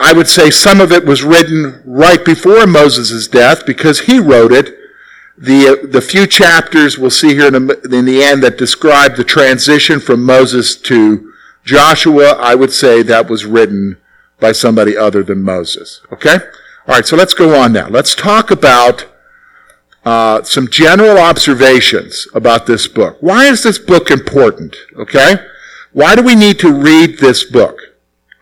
I 0.00 0.12
would 0.12 0.26
say 0.26 0.50
some 0.50 0.80
of 0.80 0.90
it 0.90 1.06
was 1.06 1.22
written 1.22 1.84
right 1.86 2.24
before 2.24 2.66
Moses' 2.66 3.28
death 3.28 3.64
because 3.64 4.00
he 4.00 4.18
wrote 4.18 4.50
it. 4.50 4.79
The, 5.40 5.88
the 5.90 6.02
few 6.02 6.26
chapters 6.26 6.98
we'll 6.98 7.08
see 7.08 7.34
here 7.34 7.46
in 7.46 7.66
the, 7.66 7.80
in 7.90 8.04
the 8.04 8.22
end 8.22 8.42
that 8.42 8.58
describe 8.58 9.16
the 9.16 9.24
transition 9.24 9.98
from 9.98 10.22
Moses 10.22 10.76
to 10.76 11.32
Joshua, 11.64 12.32
I 12.32 12.54
would 12.54 12.72
say 12.72 13.02
that 13.02 13.30
was 13.30 13.46
written 13.46 13.96
by 14.38 14.52
somebody 14.52 14.98
other 14.98 15.22
than 15.22 15.42
Moses. 15.42 16.02
Okay? 16.12 16.36
All 16.86 16.94
right, 16.94 17.06
so 17.06 17.16
let's 17.16 17.32
go 17.32 17.58
on 17.58 17.72
now. 17.72 17.88
Let's 17.88 18.14
talk 18.14 18.50
about 18.50 19.06
uh, 20.04 20.42
some 20.42 20.68
general 20.68 21.16
observations 21.16 22.28
about 22.34 22.66
this 22.66 22.86
book. 22.86 23.16
Why 23.20 23.46
is 23.46 23.62
this 23.62 23.78
book 23.78 24.10
important? 24.10 24.76
Okay? 24.98 25.36
Why 25.92 26.16
do 26.16 26.22
we 26.22 26.34
need 26.34 26.58
to 26.58 26.70
read 26.70 27.18
this 27.18 27.44
book? 27.44 27.78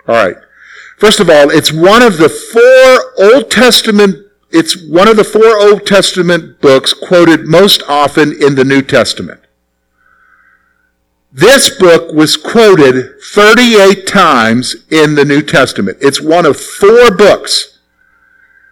All 0.09 0.17
right. 0.17 0.37
First 0.97 1.21
of 1.21 1.31
all, 1.31 1.50
it's 1.50 1.73
one 1.73 2.02
of 2.02 2.19
the 2.19 2.28
four 2.28 3.25
Old 3.25 3.52
Testament 3.52 4.28
it's 4.50 4.76
one 4.76 5.09
of 5.09 5.17
the 5.17 5.25
four 5.25 5.59
Old 5.59 5.87
Testament 5.87 6.61
books 6.61 6.93
quoted 6.93 7.47
most 7.47 7.83
often 7.88 8.33
in 8.33 8.55
the 8.55 8.64
New 8.64 8.83
Testament. 8.83 9.40
This 11.31 11.69
book 11.78 12.12
was 12.12 12.37
quoted 12.37 13.21
38 13.35 14.07
times 14.07 14.75
in 14.90 15.14
the 15.14 15.26
New 15.26 15.43
Testament. 15.43 15.99
It's 16.00 16.21
one 16.21 16.47
of 16.47 16.59
four 16.59 17.14
books 17.14 17.78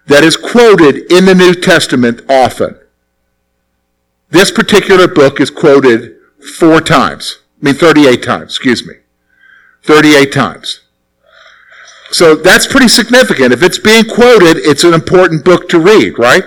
that 0.07 0.23
is 0.23 0.35
quoted 0.35 1.11
in 1.11 1.25
the 1.25 1.35
New 1.35 1.53
Testament 1.53 2.21
often. 2.27 2.79
This 4.29 4.51
particular 4.51 5.07
book 5.07 5.39
is 5.39 5.51
quoted 5.51 6.15
four 6.57 6.81
times. 6.81 7.39
I 7.61 7.65
mean, 7.65 7.75
38 7.75 8.23
times, 8.23 8.51
excuse 8.51 8.85
me. 8.85 8.95
38 9.83 10.31
times. 10.31 10.81
So 12.11 12.35
that's 12.35 12.67
pretty 12.67 12.87
significant. 12.87 13.53
If 13.53 13.63
it's 13.63 13.79
being 13.79 14.05
quoted, 14.05 14.57
it's 14.57 14.83
an 14.83 14.93
important 14.93 15.43
book 15.43 15.69
to 15.69 15.79
read, 15.79 16.17
right? 16.17 16.43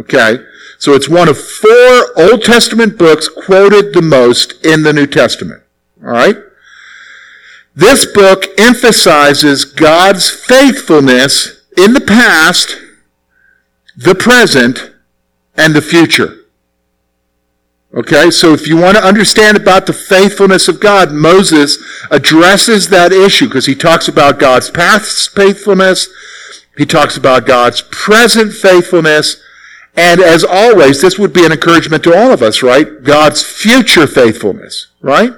Okay. 0.00 0.38
So 0.78 0.92
it's 0.92 1.08
one 1.08 1.28
of 1.28 1.38
four 1.38 2.06
Old 2.16 2.42
Testament 2.42 2.98
books 2.98 3.28
quoted 3.28 3.94
the 3.94 4.02
most 4.02 4.64
in 4.64 4.82
the 4.82 4.92
New 4.92 5.06
Testament. 5.06 5.62
All 6.02 6.10
right? 6.10 6.36
This 7.74 8.06
book 8.06 8.46
emphasizes 8.58 9.64
God's 9.64 10.30
faithfulness 10.30 11.64
in 11.76 11.92
the 11.92 12.00
past, 12.00 12.76
the 13.96 14.14
present, 14.14 14.92
and 15.56 15.74
the 15.74 15.82
future. 15.82 16.43
Okay, 17.94 18.32
so 18.32 18.52
if 18.52 18.66
you 18.66 18.76
want 18.76 18.96
to 18.96 19.04
understand 19.04 19.56
about 19.56 19.86
the 19.86 19.92
faithfulness 19.92 20.66
of 20.66 20.80
God, 20.80 21.12
Moses 21.12 21.78
addresses 22.10 22.88
that 22.88 23.12
issue 23.12 23.46
because 23.46 23.66
he 23.66 23.76
talks 23.76 24.08
about 24.08 24.40
God's 24.40 24.68
past 24.68 25.32
faithfulness, 25.32 26.08
he 26.76 26.86
talks 26.86 27.16
about 27.16 27.46
God's 27.46 27.82
present 27.82 28.52
faithfulness, 28.52 29.40
and 29.96 30.20
as 30.20 30.42
always, 30.42 31.00
this 31.00 31.20
would 31.20 31.32
be 31.32 31.46
an 31.46 31.52
encouragement 31.52 32.02
to 32.02 32.18
all 32.18 32.32
of 32.32 32.42
us, 32.42 32.64
right? 32.64 33.04
God's 33.04 33.44
future 33.44 34.08
faithfulness, 34.08 34.88
right? 35.00 35.30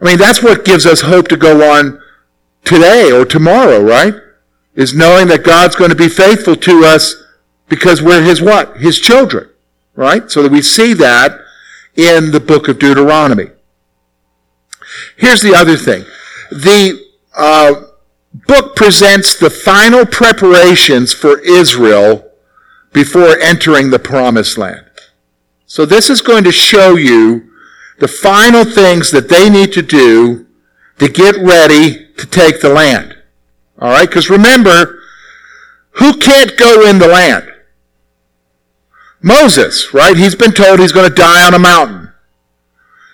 I 0.00 0.04
mean, 0.04 0.16
that's 0.16 0.42
what 0.42 0.64
gives 0.64 0.86
us 0.86 1.02
hope 1.02 1.28
to 1.28 1.36
go 1.36 1.70
on 1.70 2.00
today 2.64 3.12
or 3.12 3.26
tomorrow, 3.26 3.82
right? 3.82 4.14
Is 4.74 4.94
knowing 4.94 5.28
that 5.28 5.44
God's 5.44 5.76
going 5.76 5.90
to 5.90 5.96
be 5.96 6.08
faithful 6.08 6.56
to 6.56 6.86
us 6.86 7.22
because 7.68 8.00
we're 8.00 8.22
His 8.22 8.40
what? 8.40 8.78
His 8.78 8.98
children 8.98 9.50
right? 9.98 10.30
So 10.30 10.44
that 10.44 10.52
we 10.52 10.62
see 10.62 10.94
that 10.94 11.40
in 11.96 12.30
the 12.30 12.38
book 12.38 12.68
of 12.68 12.78
Deuteronomy. 12.78 13.48
Here's 15.16 15.42
the 15.42 15.56
other 15.56 15.76
thing. 15.76 16.04
The 16.52 17.04
uh, 17.36 17.82
book 18.46 18.76
presents 18.76 19.36
the 19.36 19.50
final 19.50 20.06
preparations 20.06 21.12
for 21.12 21.40
Israel 21.40 22.30
before 22.92 23.40
entering 23.40 23.90
the 23.90 23.98
promised 23.98 24.56
land. 24.56 24.86
So 25.66 25.84
this 25.84 26.08
is 26.08 26.20
going 26.20 26.44
to 26.44 26.52
show 26.52 26.94
you 26.94 27.50
the 27.98 28.06
final 28.06 28.64
things 28.64 29.10
that 29.10 29.28
they 29.28 29.50
need 29.50 29.72
to 29.72 29.82
do 29.82 30.46
to 31.00 31.08
get 31.08 31.36
ready 31.38 32.06
to 32.18 32.26
take 32.26 32.60
the 32.60 32.68
land. 32.68 33.16
All 33.80 33.90
right? 33.90 34.08
Because 34.08 34.30
remember, 34.30 35.00
who 35.94 36.16
can't 36.18 36.56
go 36.56 36.88
in 36.88 37.00
the 37.00 37.08
land? 37.08 37.47
Moses, 39.20 39.92
right? 39.92 40.16
He's 40.16 40.34
been 40.34 40.52
told 40.52 40.80
he's 40.80 40.92
going 40.92 41.08
to 41.08 41.14
die 41.14 41.46
on 41.46 41.54
a 41.54 41.58
mountain. 41.58 42.12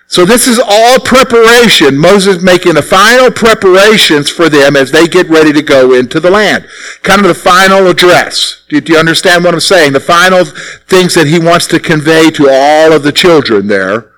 So 0.06 0.24
this 0.24 0.46
is 0.46 0.60
all 0.64 1.00
preparation. 1.00 1.96
Moses 1.96 2.42
making 2.42 2.74
the 2.74 2.82
final 2.82 3.30
preparations 3.30 4.30
for 4.30 4.48
them 4.48 4.76
as 4.76 4.92
they 4.92 5.08
get 5.08 5.28
ready 5.28 5.52
to 5.52 5.62
go 5.62 5.94
into 5.94 6.20
the 6.20 6.30
land. 6.30 6.68
Kind 7.02 7.22
of 7.22 7.28
the 7.28 7.34
final 7.34 7.88
address. 7.88 8.64
Do, 8.68 8.80
you 8.86 8.98
understand 8.98 9.44
what 9.44 9.54
I'm 9.54 9.60
saying? 9.60 9.92
The 9.92 10.00
final 10.00 10.44
things 10.44 11.14
that 11.14 11.26
he 11.26 11.38
wants 11.38 11.66
to 11.68 11.80
convey 11.80 12.30
to 12.32 12.48
all 12.50 12.92
of 12.92 13.02
the 13.02 13.12
children 13.12 13.66
there. 13.66 14.12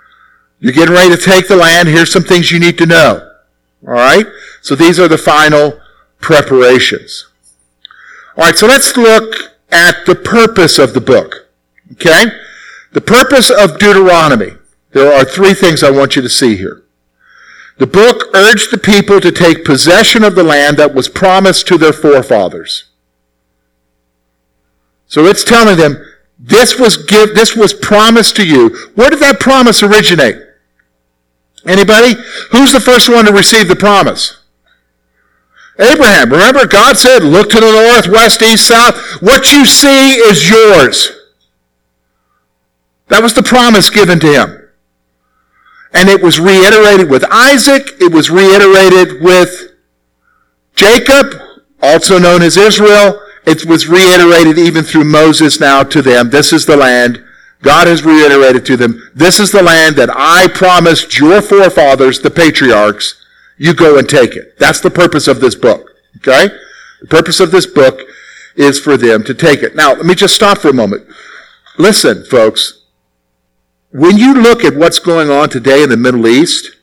You're 0.58 0.72
getting 0.72 0.94
ready 0.94 1.14
to 1.14 1.22
take 1.22 1.48
the 1.48 1.56
land. 1.56 1.88
Here's 1.88 2.12
some 2.12 2.24
things 2.24 2.50
you 2.50 2.58
need 2.58 2.78
to 2.78 2.86
know. 2.86 3.30
All 3.86 3.94
right? 3.94 4.26
So 4.60 4.74
these 4.74 4.98
are 4.98 5.08
the 5.08 5.18
final 5.18 5.80
preparations. 6.20 7.26
All 8.36 8.44
right, 8.44 8.56
so 8.56 8.66
let's 8.66 8.96
look 8.96 9.54
at 9.70 10.04
the 10.04 10.14
purpose 10.14 10.78
of 10.78 10.92
the 10.92 11.00
book. 11.00 11.45
Okay? 11.92 12.24
The 12.92 13.00
purpose 13.00 13.50
of 13.50 13.78
Deuteronomy. 13.78 14.52
There 14.92 15.12
are 15.12 15.24
three 15.24 15.54
things 15.54 15.82
I 15.82 15.90
want 15.90 16.16
you 16.16 16.22
to 16.22 16.28
see 16.28 16.56
here. 16.56 16.82
The 17.78 17.86
book 17.86 18.34
urged 18.34 18.70
the 18.70 18.78
people 18.78 19.20
to 19.20 19.30
take 19.30 19.64
possession 19.64 20.24
of 20.24 20.34
the 20.34 20.42
land 20.42 20.78
that 20.78 20.94
was 20.94 21.08
promised 21.08 21.66
to 21.68 21.76
their 21.76 21.92
forefathers. 21.92 22.84
So 25.06 25.26
it's 25.26 25.44
telling 25.44 25.76
them, 25.76 26.02
this 26.38 26.78
was 26.78 26.96
give, 26.96 27.34
this 27.34 27.54
was 27.54 27.74
promised 27.74 28.36
to 28.36 28.46
you. 28.46 28.70
Where 28.94 29.10
did 29.10 29.20
that 29.20 29.40
promise 29.40 29.82
originate? 29.82 30.42
Anybody? 31.66 32.14
Who's 32.52 32.72
the 32.72 32.80
first 32.80 33.08
one 33.08 33.26
to 33.26 33.32
receive 33.32 33.68
the 33.68 33.76
promise? 33.76 34.42
Abraham. 35.78 36.30
Remember, 36.30 36.66
God 36.66 36.96
said, 36.96 37.22
look 37.22 37.50
to 37.50 37.60
the 37.60 37.72
north, 37.72 38.08
west, 38.08 38.42
east, 38.42 38.68
south. 38.68 38.96
What 39.20 39.52
you 39.52 39.66
see 39.66 40.14
is 40.14 40.48
yours. 40.48 41.15
That 43.08 43.22
was 43.22 43.34
the 43.34 43.42
promise 43.42 43.90
given 43.90 44.18
to 44.20 44.32
him. 44.32 44.68
And 45.92 46.08
it 46.08 46.22
was 46.22 46.40
reiterated 46.40 47.08
with 47.08 47.24
Isaac. 47.30 47.88
It 48.00 48.12
was 48.12 48.30
reiterated 48.30 49.22
with 49.22 49.72
Jacob, 50.74 51.34
also 51.80 52.18
known 52.18 52.42
as 52.42 52.56
Israel. 52.56 53.20
It 53.46 53.64
was 53.64 53.86
reiterated 53.86 54.58
even 54.58 54.84
through 54.84 55.04
Moses 55.04 55.60
now 55.60 55.84
to 55.84 56.02
them. 56.02 56.30
This 56.30 56.52
is 56.52 56.66
the 56.66 56.76
land. 56.76 57.22
God 57.62 57.86
has 57.86 58.04
reiterated 58.04 58.66
to 58.66 58.76
them, 58.76 59.10
this 59.14 59.40
is 59.40 59.50
the 59.50 59.62
land 59.62 59.96
that 59.96 60.10
I 60.14 60.46
promised 60.48 61.18
your 61.18 61.40
forefathers, 61.40 62.20
the 62.20 62.30
patriarchs. 62.30 63.24
You 63.56 63.72
go 63.72 63.98
and 63.98 64.06
take 64.06 64.36
it. 64.36 64.58
That's 64.58 64.80
the 64.80 64.90
purpose 64.90 65.26
of 65.26 65.40
this 65.40 65.54
book. 65.54 65.92
Okay? 66.18 66.54
The 67.00 67.06
purpose 67.06 67.40
of 67.40 67.50
this 67.50 67.64
book 67.64 68.00
is 68.56 68.78
for 68.78 68.98
them 68.98 69.24
to 69.24 69.32
take 69.32 69.62
it. 69.62 69.74
Now, 69.74 69.94
let 69.94 70.04
me 70.04 70.14
just 70.14 70.34
stop 70.34 70.58
for 70.58 70.68
a 70.68 70.74
moment. 70.74 71.06
Listen, 71.78 72.24
folks 72.24 72.75
when 73.90 74.18
you 74.18 74.34
look 74.34 74.64
at 74.64 74.76
what's 74.76 74.98
going 74.98 75.30
on 75.30 75.48
today 75.48 75.82
in 75.82 75.90
the 75.90 75.96
Middle 75.96 76.26
East, 76.26 76.76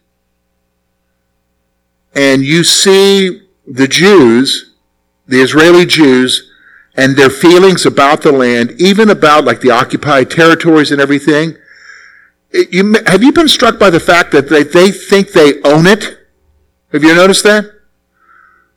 and 2.16 2.44
you 2.44 2.64
see 2.64 3.48
the 3.66 3.88
Jews, 3.88 4.74
the 5.28 5.42
Israeli 5.42 5.86
Jews, 5.86 6.52
and 6.96 7.16
their 7.16 7.30
feelings 7.30 7.86
about 7.86 8.22
the 8.22 8.32
land, 8.32 8.80
even 8.80 9.10
about 9.10 9.46
like 9.46 9.62
the 9.62 9.72
occupied 9.72 10.30
territories 10.30 10.92
and 10.92 11.02
everything, 11.02 11.58
it, 12.52 12.72
you, 12.72 12.94
have 13.08 13.24
you 13.24 13.32
been 13.32 13.48
struck 13.48 13.80
by 13.80 13.90
the 13.90 14.00
fact 14.00 14.32
that 14.32 14.48
they, 14.50 14.64
they 14.64 14.92
think 14.92 15.32
they 15.32 15.62
own 15.64 15.88
it? 15.88 16.20
Have 16.92 17.04
you 17.04 17.16
noticed 17.16 17.44
that? 17.44 17.66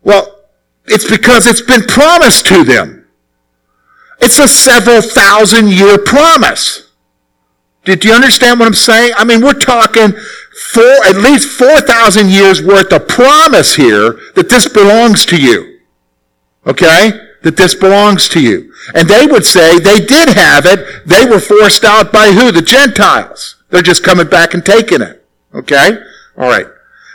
Well, 0.03 0.41
it's 0.87 1.09
because 1.09 1.47
it's 1.47 1.61
been 1.61 1.83
promised 1.83 2.47
to 2.47 2.65
them. 2.65 3.07
It's 4.21 4.39
a 4.39 4.49
several 4.49 5.03
thousand 5.03 5.69
year 5.69 5.99
promise. 5.99 6.86
Did 7.87 8.05
you 8.05 8.13
understand 8.13 8.59
what 8.59 8.67
I'm 8.67 8.75
saying? 8.75 9.13
I 9.17 9.25
mean, 9.25 9.41
we're 9.41 9.55
talking 9.55 10.13
at 10.13 11.17
least 11.17 11.49
4,000 11.49 12.29
years 12.29 12.61
worth 12.61 12.93
of 12.93 13.07
promise 13.07 13.77
here 13.77 14.19
that 14.35 14.49
this 14.51 14.69
belongs 14.69 15.25
to 15.27 15.41
you. 15.41 15.79
Okay? 16.67 17.13
That 17.43 17.57
this 17.57 17.77
belongs 17.77 18.29
to 18.31 18.41
you. 18.41 18.75
And 18.95 19.09
they 19.09 19.27
would 19.27 19.47
say 19.47 19.79
they 19.79 20.01
did 20.01 20.31
have 20.31 20.67
it. 20.67 21.07
They 21.07 21.27
were 21.27 21.39
forced 21.39 21.85
out 21.85 22.13
by 22.13 22.33
who? 22.33 22.51
The 22.51 22.61
Gentiles. 22.61 23.63
They're 23.71 23.83
just 23.83 24.03
coming 24.03 24.27
back 24.27 24.53
and 24.53 24.67
taking 24.67 25.01
it. 25.01 25.25
Okay? 25.55 25.99
All 26.37 26.49
right. 26.49 26.67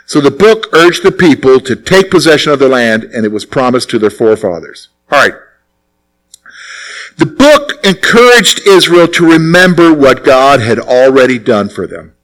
So 0.06 0.22
the 0.22 0.30
book 0.30 0.68
urged 0.72 1.02
the 1.02 1.12
people 1.12 1.60
to 1.60 1.76
take 1.76 2.10
possession 2.10 2.50
of 2.50 2.58
the 2.58 2.68
land, 2.68 3.04
and 3.04 3.26
it 3.26 3.32
was 3.32 3.44
promised 3.44 3.90
to 3.90 3.98
their 3.98 4.10
forefathers. 4.10 4.88
All 5.10 5.20
right. 5.20 5.34
The 7.18 7.26
book 7.26 7.84
encouraged 7.84 8.66
Israel 8.66 9.08
to 9.08 9.30
remember 9.30 9.92
what 9.92 10.24
God 10.24 10.60
had 10.60 10.78
already 10.78 11.38
done 11.38 11.68
for 11.68 11.86
them. 11.86 12.14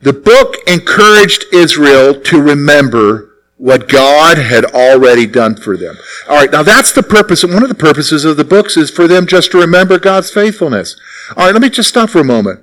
The 0.00 0.12
book 0.12 0.56
encouraged 0.66 1.46
Israel 1.52 2.20
to 2.20 2.40
remember 2.40 3.32
what 3.56 3.88
God 3.88 4.36
had 4.36 4.64
already 4.66 5.26
done 5.26 5.56
for 5.56 5.76
them. 5.76 5.96
All 6.28 6.36
right, 6.36 6.52
now 6.52 6.62
that's 6.62 6.92
the 6.92 7.02
purpose. 7.02 7.42
One 7.42 7.62
of 7.62 7.70
the 7.70 7.74
purposes 7.74 8.24
of 8.24 8.36
the 8.36 8.44
books 8.44 8.76
is 8.76 8.90
for 8.90 9.08
them 9.08 9.26
just 9.26 9.50
to 9.52 9.58
remember 9.58 9.98
God's 9.98 10.30
faithfulness. 10.30 11.00
All 11.36 11.46
right, 11.46 11.52
let 11.52 11.62
me 11.62 11.70
just 11.70 11.88
stop 11.88 12.10
for 12.10 12.20
a 12.20 12.24
moment. 12.24 12.60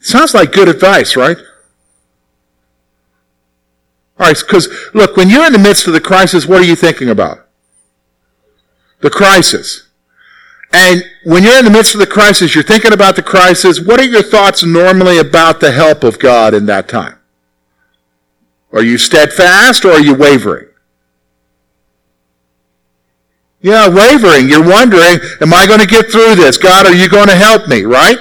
Sounds 0.00 0.32
like 0.32 0.52
good 0.52 0.68
advice, 0.68 1.14
right? 1.14 1.36
All 4.18 4.26
right, 4.26 4.36
because 4.38 4.68
look, 4.94 5.16
when 5.16 5.28
you're 5.28 5.46
in 5.46 5.52
the 5.52 5.58
midst 5.58 5.86
of 5.86 5.92
the 5.92 6.00
crisis, 6.00 6.46
what 6.46 6.62
are 6.62 6.66
you 6.66 6.76
thinking 6.76 7.10
about? 7.10 7.46
The 9.00 9.10
crisis. 9.10 9.88
And 10.72 11.02
when 11.24 11.42
you're 11.42 11.58
in 11.58 11.64
the 11.64 11.70
midst 11.70 11.94
of 11.94 12.00
the 12.00 12.06
crisis, 12.06 12.54
you're 12.54 12.62
thinking 12.62 12.92
about 12.92 13.16
the 13.16 13.22
crisis. 13.22 13.80
What 13.80 14.00
are 14.00 14.04
your 14.04 14.22
thoughts 14.22 14.64
normally 14.64 15.18
about 15.18 15.60
the 15.60 15.72
help 15.72 16.04
of 16.04 16.18
God 16.18 16.54
in 16.54 16.66
that 16.66 16.88
time? 16.88 17.18
Are 18.72 18.82
you 18.82 18.98
steadfast 18.98 19.84
or 19.84 19.92
are 19.92 20.00
you 20.00 20.14
wavering? 20.14 20.68
Yeah, 23.60 23.88
wavering. 23.88 24.48
You're 24.48 24.66
wondering, 24.66 25.18
am 25.40 25.52
I 25.52 25.66
going 25.66 25.80
to 25.80 25.86
get 25.86 26.10
through 26.10 26.36
this? 26.36 26.56
God, 26.56 26.86
are 26.86 26.94
you 26.94 27.08
going 27.08 27.26
to 27.26 27.34
help 27.34 27.68
me? 27.68 27.82
Right? 27.82 28.18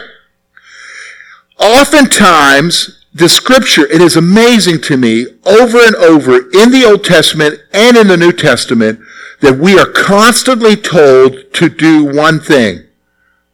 oftentimes 1.60 3.04
the 3.14 3.30
scripture, 3.30 3.86
it 3.86 4.02
is 4.02 4.16
amazing 4.16 4.82
to 4.82 4.98
me 4.98 5.26
over 5.46 5.78
and 5.80 5.96
over 5.96 6.36
in 6.36 6.72
the 6.72 6.86
Old 6.88 7.04
Testament 7.04 7.60
and 7.74 7.98
in 7.98 8.08
the 8.08 8.18
New 8.18 8.32
Testament 8.32 9.00
that 9.42 9.58
we 9.58 9.80
are 9.80 9.86
constantly 9.86 10.76
told 10.76 11.54
to 11.54 11.70
do 11.70 12.06
one 12.06 12.40
thing. 12.40 12.84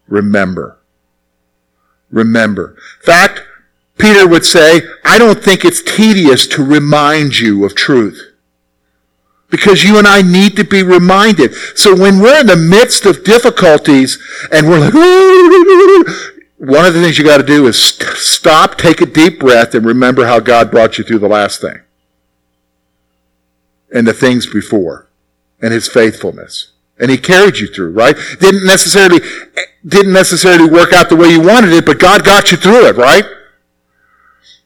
Remember. 0.07 0.79
Remember. 2.11 2.75
In 2.99 3.05
fact, 3.05 3.41
Peter 3.97 4.27
would 4.27 4.45
say, 4.45 4.81
I 5.03 5.17
don't 5.17 5.43
think 5.43 5.63
it's 5.63 5.81
tedious 5.81 6.47
to 6.47 6.63
remind 6.63 7.39
you 7.39 7.65
of 7.65 7.75
truth. 7.75 8.33
Because 9.49 9.83
you 9.83 9.97
and 9.97 10.07
I 10.07 10.21
need 10.21 10.57
to 10.57 10.63
be 10.63 10.83
reminded. 10.83 11.53
So 11.75 11.95
when 11.95 12.19
we're 12.19 12.41
in 12.41 12.47
the 12.47 12.55
midst 12.55 13.05
of 13.05 13.23
difficulties 13.23 14.17
and 14.51 14.67
we're 14.67 14.79
like, 14.79 14.93
one 16.57 16.85
of 16.85 16.93
the 16.93 17.01
things 17.01 17.17
you 17.17 17.23
got 17.23 17.37
to 17.37 17.43
do 17.43 17.67
is 17.67 17.81
stop, 17.81 18.77
take 18.77 19.01
a 19.01 19.05
deep 19.05 19.39
breath, 19.39 19.75
and 19.75 19.85
remember 19.85 20.25
how 20.25 20.39
God 20.39 20.71
brought 20.71 20.97
you 20.97 21.03
through 21.03 21.19
the 21.19 21.29
last 21.29 21.61
thing. 21.61 21.79
And 23.93 24.05
the 24.07 24.13
things 24.13 24.45
before. 24.51 25.04
And 25.61 25.73
his 25.73 25.87
faithfulness. 25.87 26.71
And 26.99 27.11
he 27.11 27.17
carried 27.17 27.57
you 27.57 27.67
through, 27.67 27.91
right? 27.91 28.15
Didn't 28.39 28.65
necessarily, 28.65 29.19
didn't 29.85 30.13
necessarily 30.13 30.69
work 30.69 30.93
out 30.93 31.09
the 31.09 31.15
way 31.15 31.29
you 31.29 31.41
wanted 31.41 31.73
it, 31.73 31.85
but 31.85 31.99
God 31.99 32.23
got 32.23 32.51
you 32.51 32.57
through 32.57 32.87
it, 32.87 32.95
right? 32.95 33.25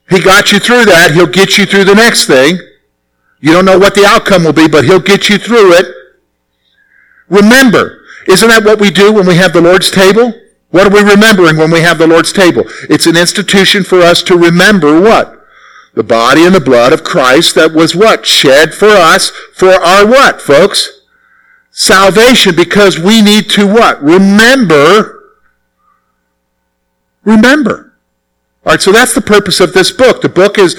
He 0.08 0.20
got 0.20 0.52
you 0.52 0.58
through 0.58 0.84
that. 0.86 1.12
He'll 1.12 1.26
get 1.26 1.58
you 1.58 1.66
through 1.66 1.84
the 1.84 1.94
next 1.94 2.26
thing. 2.26 2.58
You 3.40 3.52
don't 3.52 3.64
know 3.64 3.78
what 3.78 3.94
the 3.94 4.04
outcome 4.04 4.44
will 4.44 4.52
be, 4.52 4.68
but 4.68 4.84
He'll 4.84 5.00
get 5.00 5.28
you 5.28 5.38
through 5.38 5.72
it. 5.74 5.86
Remember, 7.28 8.02
isn't 8.26 8.48
that 8.48 8.64
what 8.64 8.80
we 8.80 8.90
do 8.90 9.12
when 9.12 9.26
we 9.26 9.36
have 9.36 9.52
the 9.52 9.60
Lord's 9.60 9.90
table? 9.90 10.32
What 10.70 10.86
are 10.86 10.90
we 10.90 11.08
remembering 11.08 11.56
when 11.56 11.70
we 11.70 11.80
have 11.80 11.98
the 11.98 12.06
Lord's 12.06 12.32
table? 12.32 12.64
It's 12.88 13.06
an 13.06 13.16
institution 13.16 13.82
for 13.82 14.00
us 14.00 14.22
to 14.24 14.36
remember 14.36 15.00
what? 15.00 15.39
The 15.94 16.04
body 16.04 16.44
and 16.44 16.54
the 16.54 16.60
blood 16.60 16.92
of 16.92 17.04
Christ 17.04 17.54
that 17.56 17.72
was 17.72 17.96
what? 17.96 18.26
Shed 18.26 18.74
for 18.74 18.88
us 18.88 19.30
for 19.54 19.70
our 19.70 20.06
what, 20.06 20.40
folks? 20.40 21.00
Salvation 21.70 22.54
because 22.54 22.98
we 22.98 23.22
need 23.22 23.50
to 23.50 23.66
what? 23.66 24.02
Remember. 24.02 25.34
Remember. 27.24 27.94
All 28.64 28.72
right, 28.72 28.80
so 28.80 28.92
that's 28.92 29.14
the 29.14 29.22
purpose 29.22 29.58
of 29.60 29.72
this 29.72 29.90
book. 29.90 30.20
The 30.20 30.28
book 30.28 30.58
is 30.58 30.74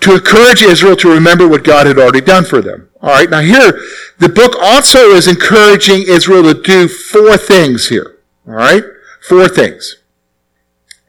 to 0.00 0.14
encourage 0.14 0.62
Israel 0.62 0.96
to 0.96 1.12
remember 1.12 1.48
what 1.48 1.64
God 1.64 1.86
had 1.86 1.98
already 1.98 2.20
done 2.20 2.44
for 2.44 2.62
them. 2.62 2.88
All 3.02 3.10
right, 3.10 3.28
now 3.28 3.40
here, 3.40 3.80
the 4.18 4.28
book 4.28 4.54
also 4.60 5.10
is 5.10 5.26
encouraging 5.26 6.04
Israel 6.06 6.42
to 6.42 6.62
do 6.62 6.88
four 6.88 7.36
things 7.36 7.88
here. 7.88 8.18
All 8.46 8.54
right, 8.54 8.84
four 9.20 9.48
things. 9.48 9.96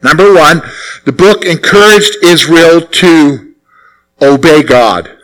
Number 0.02 0.34
one, 0.34 0.62
the 1.06 1.12
book 1.12 1.46
encouraged 1.46 2.18
Israel 2.24 2.82
to 2.82 3.45
obey 4.26 4.64
God. 4.64 5.18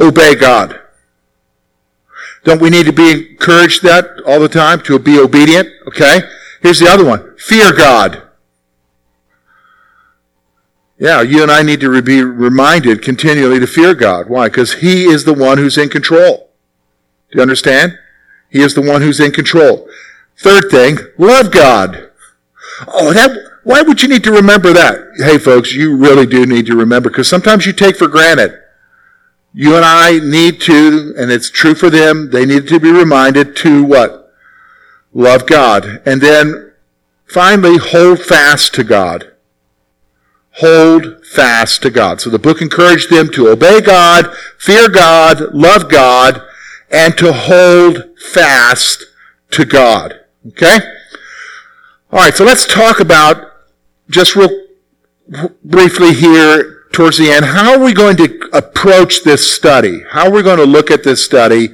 Obey 0.00 0.34
God. 0.34 0.80
Don't 2.44 2.60
we 2.60 2.70
need 2.70 2.86
to 2.86 2.92
be 2.92 3.30
encouraged 3.30 3.82
that 3.82 4.20
all 4.26 4.40
the 4.40 4.48
time 4.48 4.80
to 4.82 4.98
be 4.98 5.18
obedient? 5.18 5.68
Okay. 5.86 6.20
Here's 6.62 6.78
the 6.78 6.88
other 6.88 7.04
one. 7.04 7.36
Fear 7.38 7.72
God. 7.72 8.22
Yeah, 10.98 11.22
you 11.22 11.42
and 11.42 11.50
I 11.50 11.62
need 11.62 11.80
to 11.80 12.02
be 12.02 12.22
reminded 12.22 13.02
continually 13.02 13.60
to 13.60 13.66
fear 13.66 13.94
God. 13.94 14.28
Why? 14.28 14.48
Because 14.48 14.74
He 14.74 15.04
is 15.04 15.24
the 15.24 15.34
one 15.34 15.58
who's 15.58 15.78
in 15.78 15.88
control. 15.88 16.50
Do 17.30 17.36
you 17.36 17.42
understand? 17.42 17.96
He 18.50 18.60
is 18.60 18.74
the 18.74 18.82
one 18.82 19.02
who's 19.02 19.20
in 19.20 19.30
control. 19.30 19.88
Third 20.38 20.70
thing, 20.70 20.98
love 21.16 21.52
God. 21.52 22.10
Oh, 22.86 23.12
that, 23.12 23.30
why 23.68 23.82
would 23.82 24.02
you 24.02 24.08
need 24.08 24.24
to 24.24 24.32
remember 24.32 24.72
that? 24.72 24.98
Hey 25.18 25.36
folks, 25.36 25.74
you 25.74 25.94
really 25.94 26.24
do 26.24 26.46
need 26.46 26.64
to 26.66 26.74
remember 26.74 27.10
because 27.10 27.28
sometimes 27.28 27.66
you 27.66 27.74
take 27.74 27.96
for 27.96 28.08
granted. 28.08 28.58
You 29.52 29.76
and 29.76 29.84
I 29.84 30.20
need 30.20 30.62
to, 30.62 31.14
and 31.18 31.30
it's 31.30 31.50
true 31.50 31.74
for 31.74 31.90
them, 31.90 32.30
they 32.30 32.46
need 32.46 32.66
to 32.68 32.80
be 32.80 32.90
reminded 32.90 33.54
to 33.56 33.84
what? 33.84 34.32
Love 35.12 35.46
God. 35.46 36.00
And 36.06 36.22
then 36.22 36.72
finally, 37.26 37.76
hold 37.76 38.20
fast 38.20 38.72
to 38.76 38.84
God 38.84 39.32
hold 40.58 41.24
fast 41.24 41.82
to 41.82 41.90
God. 41.90 42.20
So 42.20 42.30
the 42.30 42.38
book 42.38 42.60
encouraged 42.60 43.10
them 43.10 43.30
to 43.32 43.48
obey 43.48 43.80
God, 43.80 44.34
fear 44.58 44.88
God, 44.88 45.54
love 45.54 45.88
God, 45.88 46.42
and 46.90 47.16
to 47.18 47.32
hold 47.32 48.18
fast 48.18 49.04
to 49.52 49.64
God. 49.64 50.18
Okay? 50.48 50.78
All 52.10 52.18
right, 52.18 52.34
so 52.34 52.44
let's 52.44 52.66
talk 52.66 52.98
about 52.98 53.47
just 54.10 54.36
real 54.36 54.64
briefly 55.64 56.14
here 56.14 56.84
towards 56.92 57.18
the 57.18 57.30
end. 57.30 57.44
How 57.44 57.72
are 57.72 57.84
we 57.84 57.92
going 57.92 58.16
to 58.16 58.48
approach 58.52 59.22
this 59.22 59.54
study? 59.54 60.02
How 60.10 60.26
are 60.26 60.32
we 60.32 60.42
going 60.42 60.58
to 60.58 60.64
look 60.64 60.90
at 60.90 61.04
this 61.04 61.24
study? 61.24 61.68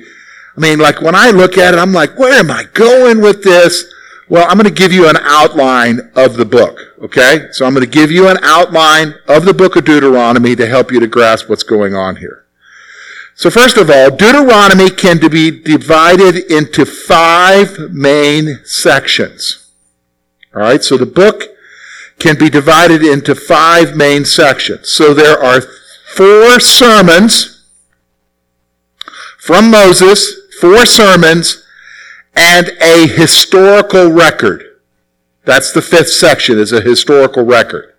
I 0.56 0.60
mean, 0.60 0.78
like 0.78 1.00
when 1.00 1.14
I 1.14 1.30
look 1.30 1.56
at 1.58 1.74
it, 1.74 1.78
I'm 1.78 1.92
like, 1.92 2.18
where 2.18 2.38
am 2.38 2.50
I 2.50 2.64
going 2.72 3.20
with 3.20 3.42
this? 3.42 3.92
Well, 4.28 4.46
I'm 4.48 4.56
going 4.56 4.72
to 4.72 4.82
give 4.82 4.92
you 4.92 5.08
an 5.08 5.16
outline 5.20 6.10
of 6.16 6.36
the 6.36 6.44
book, 6.44 6.78
okay? 7.02 7.48
So 7.52 7.66
I'm 7.66 7.74
going 7.74 7.84
to 7.84 7.90
give 7.90 8.10
you 8.10 8.28
an 8.28 8.38
outline 8.42 9.14
of 9.28 9.44
the 9.44 9.52
book 9.52 9.76
of 9.76 9.84
Deuteronomy 9.84 10.56
to 10.56 10.66
help 10.66 10.90
you 10.90 11.00
to 11.00 11.06
grasp 11.06 11.48
what's 11.48 11.62
going 11.62 11.94
on 11.94 12.16
here. 12.16 12.44
So 13.34 13.50
first 13.50 13.76
of 13.76 13.90
all, 13.90 14.10
Deuteronomy 14.10 14.90
can 14.90 15.18
be 15.18 15.50
divided 15.50 16.36
into 16.50 16.86
five 16.86 17.92
main 17.92 18.60
sections. 18.64 19.70
All 20.54 20.62
right, 20.62 20.82
so 20.82 20.96
the 20.96 21.06
book 21.06 21.53
can 22.18 22.38
be 22.38 22.48
divided 22.48 23.02
into 23.02 23.34
five 23.34 23.96
main 23.96 24.24
sections. 24.24 24.90
So 24.90 25.12
there 25.12 25.42
are 25.42 25.60
four 26.14 26.60
sermons 26.60 27.64
from 29.38 29.70
Moses, 29.70 30.32
four 30.60 30.86
sermons, 30.86 31.66
and 32.34 32.68
a 32.80 33.06
historical 33.06 34.10
record. 34.10 34.64
That's 35.44 35.72
the 35.72 35.82
fifth 35.82 36.10
section 36.10 36.58
is 36.58 36.72
a 36.72 36.80
historical 36.80 37.44
record. 37.44 37.94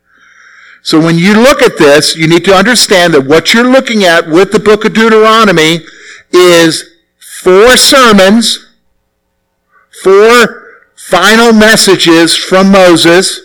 So 0.81 0.99
when 0.99 1.17
you 1.17 1.33
look 1.33 1.61
at 1.61 1.77
this, 1.77 2.15
you 2.15 2.27
need 2.27 2.45
to 2.45 2.55
understand 2.55 3.13
that 3.13 3.25
what 3.25 3.53
you're 3.53 3.69
looking 3.69 4.03
at 4.03 4.27
with 4.27 4.51
the 4.51 4.59
book 4.59 4.85
of 4.85 4.93
Deuteronomy 4.93 5.85
is 6.31 6.83
four 7.17 7.77
sermons, 7.77 8.73
four 10.03 10.65
final 10.95 11.53
messages 11.53 12.35
from 12.35 12.71
Moses, 12.71 13.44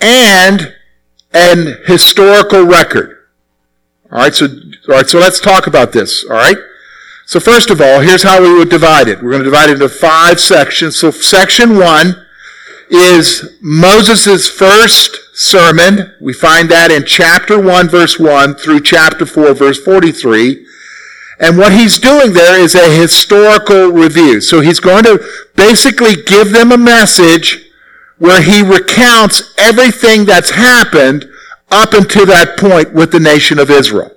and 0.00 0.74
an 1.32 1.78
historical 1.86 2.64
record. 2.64 3.24
All 4.10 4.18
right, 4.18 4.34
so 4.34 4.46
all 4.46 4.94
right, 4.94 5.08
so 5.08 5.18
let's 5.18 5.40
talk 5.40 5.66
about 5.66 5.92
this. 5.92 6.24
All 6.24 6.36
right. 6.36 6.56
So 7.26 7.40
first 7.40 7.70
of 7.70 7.80
all, 7.80 8.00
here's 8.00 8.22
how 8.22 8.40
we 8.40 8.54
would 8.54 8.70
divide 8.70 9.08
it. 9.08 9.20
We're 9.20 9.32
going 9.32 9.42
to 9.42 9.50
divide 9.50 9.68
it 9.68 9.74
into 9.74 9.88
five 9.88 10.38
sections. 10.38 10.96
So 10.96 11.10
section 11.10 11.76
one 11.76 12.24
is 12.88 13.58
Moses' 13.60 14.48
first 14.48 15.18
sermon. 15.34 16.14
We 16.20 16.32
find 16.32 16.70
that 16.70 16.92
in 16.92 17.04
chapter 17.04 17.60
1 17.60 17.88
verse 17.88 18.18
1 18.20 18.54
through 18.54 18.80
chapter 18.82 19.26
4 19.26 19.54
verse 19.54 19.82
43. 19.82 20.64
And 21.40 21.58
what 21.58 21.72
he's 21.72 21.98
doing 21.98 22.32
there 22.32 22.60
is 22.60 22.76
a 22.76 22.90
historical 22.90 23.88
review. 23.88 24.40
So 24.40 24.60
he's 24.60 24.80
going 24.80 25.02
to 25.04 25.22
basically 25.56 26.22
give 26.22 26.52
them 26.52 26.70
a 26.70 26.78
message 26.78 27.65
where 28.18 28.42
he 28.42 28.62
recounts 28.62 29.54
everything 29.58 30.24
that's 30.24 30.50
happened 30.50 31.28
up 31.70 31.92
until 31.92 32.26
that 32.26 32.56
point 32.56 32.94
with 32.94 33.12
the 33.12 33.20
nation 33.20 33.58
of 33.58 33.70
Israel. 33.70 34.12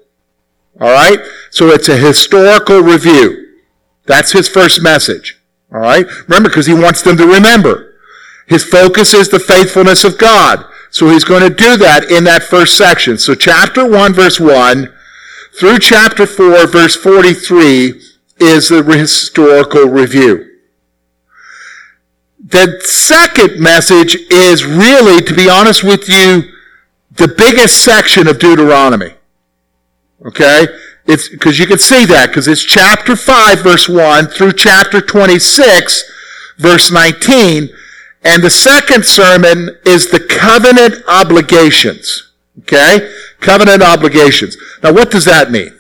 All 0.80 0.92
right? 0.92 1.20
So 1.52 1.68
it's 1.68 1.90
a 1.90 1.98
historical 1.98 2.80
review. 2.80 3.58
That's 4.06 4.32
his 4.32 4.48
first 4.48 4.82
message. 4.82 5.40
All 5.74 5.80
right? 5.80 6.08
Remember, 6.28 6.50
because 6.50 6.68
he 6.68 6.74
wants 6.74 7.02
them 7.02 7.18
to 7.18 7.28
remember. 7.28 7.96
His 8.48 8.64
focus 8.64 9.14
is 9.14 9.30
the 9.30 9.40
faithfulness 9.40 10.04
of 10.04 10.18
God. 10.18 10.66
So 10.90 11.10
he's 11.10 11.24
going 11.24 11.42
to 11.42 11.54
do 11.54 11.78
that 11.78 12.10
in 12.10 12.24
that 12.24 12.44
first 12.44 12.78
section. 12.78 13.18
So 13.18 13.36
chapter 13.36 13.88
1, 13.88 14.14
verse 14.14 14.40
1 14.40 14.92
through 15.60 15.80
chapter 15.80 16.26
4, 16.26 16.68
verse 16.68 16.96
43 16.96 18.02
is 18.40 18.70
the 18.70 18.84
historical 18.84 19.86
review. 19.86 20.49
The 22.50 22.82
second 22.84 23.60
message 23.60 24.16
is 24.32 24.66
really, 24.66 25.22
to 25.22 25.34
be 25.36 25.48
honest 25.48 25.84
with 25.84 26.10
you, 26.10 26.52
the 27.12 27.28
biggest 27.28 27.84
section 27.84 28.28
of 28.28 28.40
Deuteronomy. 28.40 29.14
Okay? 30.26 30.68
It's 31.06 31.30
because 31.30 31.60
you 31.60 31.68
can 31.68 31.78
see 31.78 32.06
that 32.06 32.28
because 32.30 32.48
it's 32.48 32.64
chapter 32.64 33.16
5 33.16 33.60
verse 33.60 33.88
1 33.88 34.28
through 34.28 34.54
chapter 34.54 35.00
26 35.02 36.12
verse 36.58 36.92
19 36.92 37.70
and 38.24 38.44
the 38.44 38.50
second 38.50 39.06
sermon 39.06 39.70
is 39.86 40.10
the 40.10 40.20
covenant 40.20 41.04
obligations. 41.08 42.32
Okay? 42.60 43.14
Covenant 43.42 43.84
obligations. 43.84 44.58
Now 44.82 44.94
what 44.94 45.12
does 45.12 45.26
that 45.26 45.52
mean? 45.52 45.76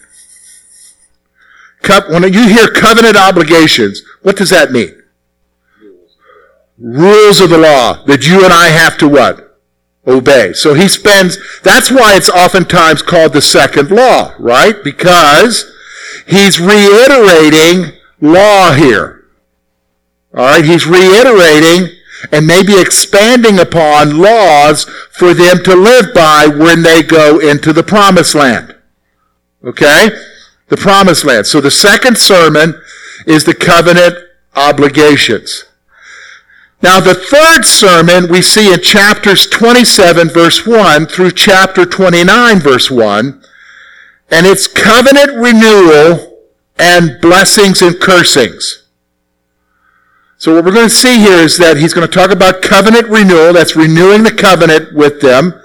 When 2.09 2.31
you 2.31 2.47
hear 2.47 2.67
covenant 2.67 3.17
obligations, 3.17 4.03
what 4.21 4.37
does 4.37 4.51
that 4.51 4.71
mean? 4.71 4.98
Rules 6.79 7.41
of 7.41 7.49
the 7.49 7.57
law 7.57 8.03
that 8.05 8.25
you 8.25 8.43
and 8.43 8.53
I 8.53 8.67
have 8.69 8.97
to 8.99 9.07
what? 9.07 9.57
Obey. 10.07 10.53
So 10.53 10.73
he 10.73 10.87
spends, 10.87 11.37
that's 11.61 11.91
why 11.91 12.15
it's 12.15 12.29
oftentimes 12.29 13.01
called 13.01 13.33
the 13.33 13.41
second 13.41 13.91
law, 13.91 14.33
right? 14.39 14.75
Because 14.83 15.71
he's 16.25 16.59
reiterating 16.59 17.97
law 18.21 18.73
here. 18.73 19.27
Alright, 20.33 20.65
he's 20.65 20.87
reiterating 20.87 21.95
and 22.31 22.45
maybe 22.47 22.79
expanding 22.79 23.59
upon 23.59 24.17
laws 24.17 24.85
for 25.11 25.33
them 25.33 25.63
to 25.63 25.75
live 25.75 26.13
by 26.13 26.47
when 26.47 26.81
they 26.81 27.01
go 27.01 27.39
into 27.39 27.73
the 27.73 27.83
promised 27.83 28.35
land. 28.35 28.75
Okay? 29.63 30.09
The 30.67 30.77
promised 30.77 31.25
land. 31.25 31.47
So 31.47 31.61
the 31.61 31.71
second 31.71 32.17
sermon 32.17 32.81
is 33.25 33.43
the 33.43 33.55
covenant 33.55 34.15
obligations. 34.55 35.65
Now 36.81 36.99
the 36.99 37.13
third 37.13 37.65
sermon 37.65 38.31
we 38.31 38.41
see 38.41 38.73
in 38.73 38.81
chapters 38.81 39.45
27 39.47 40.29
verse 40.29 40.65
1 40.65 41.07
through 41.07 41.31
chapter 41.31 41.85
29 41.85 42.59
verse 42.59 42.89
1, 42.89 43.43
and 44.31 44.45
it's 44.45 44.67
covenant 44.67 45.31
renewal 45.33 46.39
and 46.77 47.19
blessings 47.21 47.81
and 47.81 47.99
cursings. 47.99 48.85
So 50.37 50.55
what 50.55 50.63
we're 50.63 50.71
going 50.71 50.87
to 50.87 50.95
see 50.95 51.19
here 51.19 51.39
is 51.39 51.57
that 51.57 51.75
he's 51.75 51.93
going 51.93 52.07
to 52.07 52.13
talk 52.13 52.31
about 52.31 52.61
covenant 52.61 53.09
renewal, 53.09 53.51
that's 53.51 53.75
renewing 53.75 54.23
the 54.23 54.31
covenant 54.31 54.95
with 54.95 55.19
them, 55.19 55.61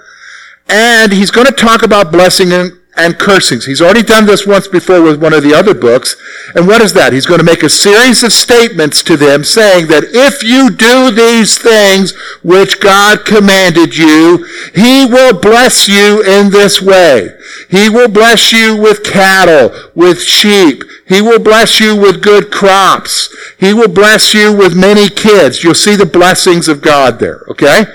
and 0.67 1.13
he's 1.13 1.31
going 1.31 1.47
to 1.47 1.53
talk 1.53 1.81
about 1.81 2.11
blessing 2.11 2.51
and 2.51 2.73
and 2.97 3.19
cursings. 3.19 3.65
He's 3.65 3.81
already 3.81 4.03
done 4.03 4.25
this 4.25 4.47
once 4.47 4.67
before 4.67 5.01
with 5.01 5.21
one 5.21 5.33
of 5.33 5.43
the 5.43 5.53
other 5.53 5.73
books. 5.73 6.15
And 6.55 6.67
what 6.67 6.81
is 6.81 6.93
that? 6.93 7.13
He's 7.13 7.25
going 7.25 7.39
to 7.39 7.45
make 7.45 7.63
a 7.63 7.69
series 7.69 8.23
of 8.23 8.31
statements 8.31 9.03
to 9.03 9.17
them 9.17 9.43
saying 9.43 9.87
that 9.87 10.05
if 10.09 10.43
you 10.43 10.69
do 10.69 11.11
these 11.11 11.57
things 11.57 12.13
which 12.43 12.79
God 12.79 13.25
commanded 13.25 13.97
you, 13.97 14.45
He 14.73 15.05
will 15.05 15.37
bless 15.39 15.87
you 15.87 16.23
in 16.23 16.51
this 16.51 16.81
way. 16.81 17.35
He 17.69 17.89
will 17.89 18.09
bless 18.09 18.51
you 18.51 18.77
with 18.77 19.03
cattle, 19.03 19.71
with 19.95 20.21
sheep. 20.21 20.83
He 21.07 21.21
will 21.21 21.39
bless 21.39 21.79
you 21.79 21.95
with 21.95 22.23
good 22.23 22.51
crops. 22.51 23.35
He 23.59 23.73
will 23.73 23.89
bless 23.89 24.33
you 24.33 24.55
with 24.55 24.75
many 24.75 25.09
kids. 25.09 25.63
You'll 25.63 25.75
see 25.75 25.95
the 25.95 26.05
blessings 26.05 26.67
of 26.67 26.81
God 26.81 27.19
there, 27.19 27.43
okay? 27.49 27.85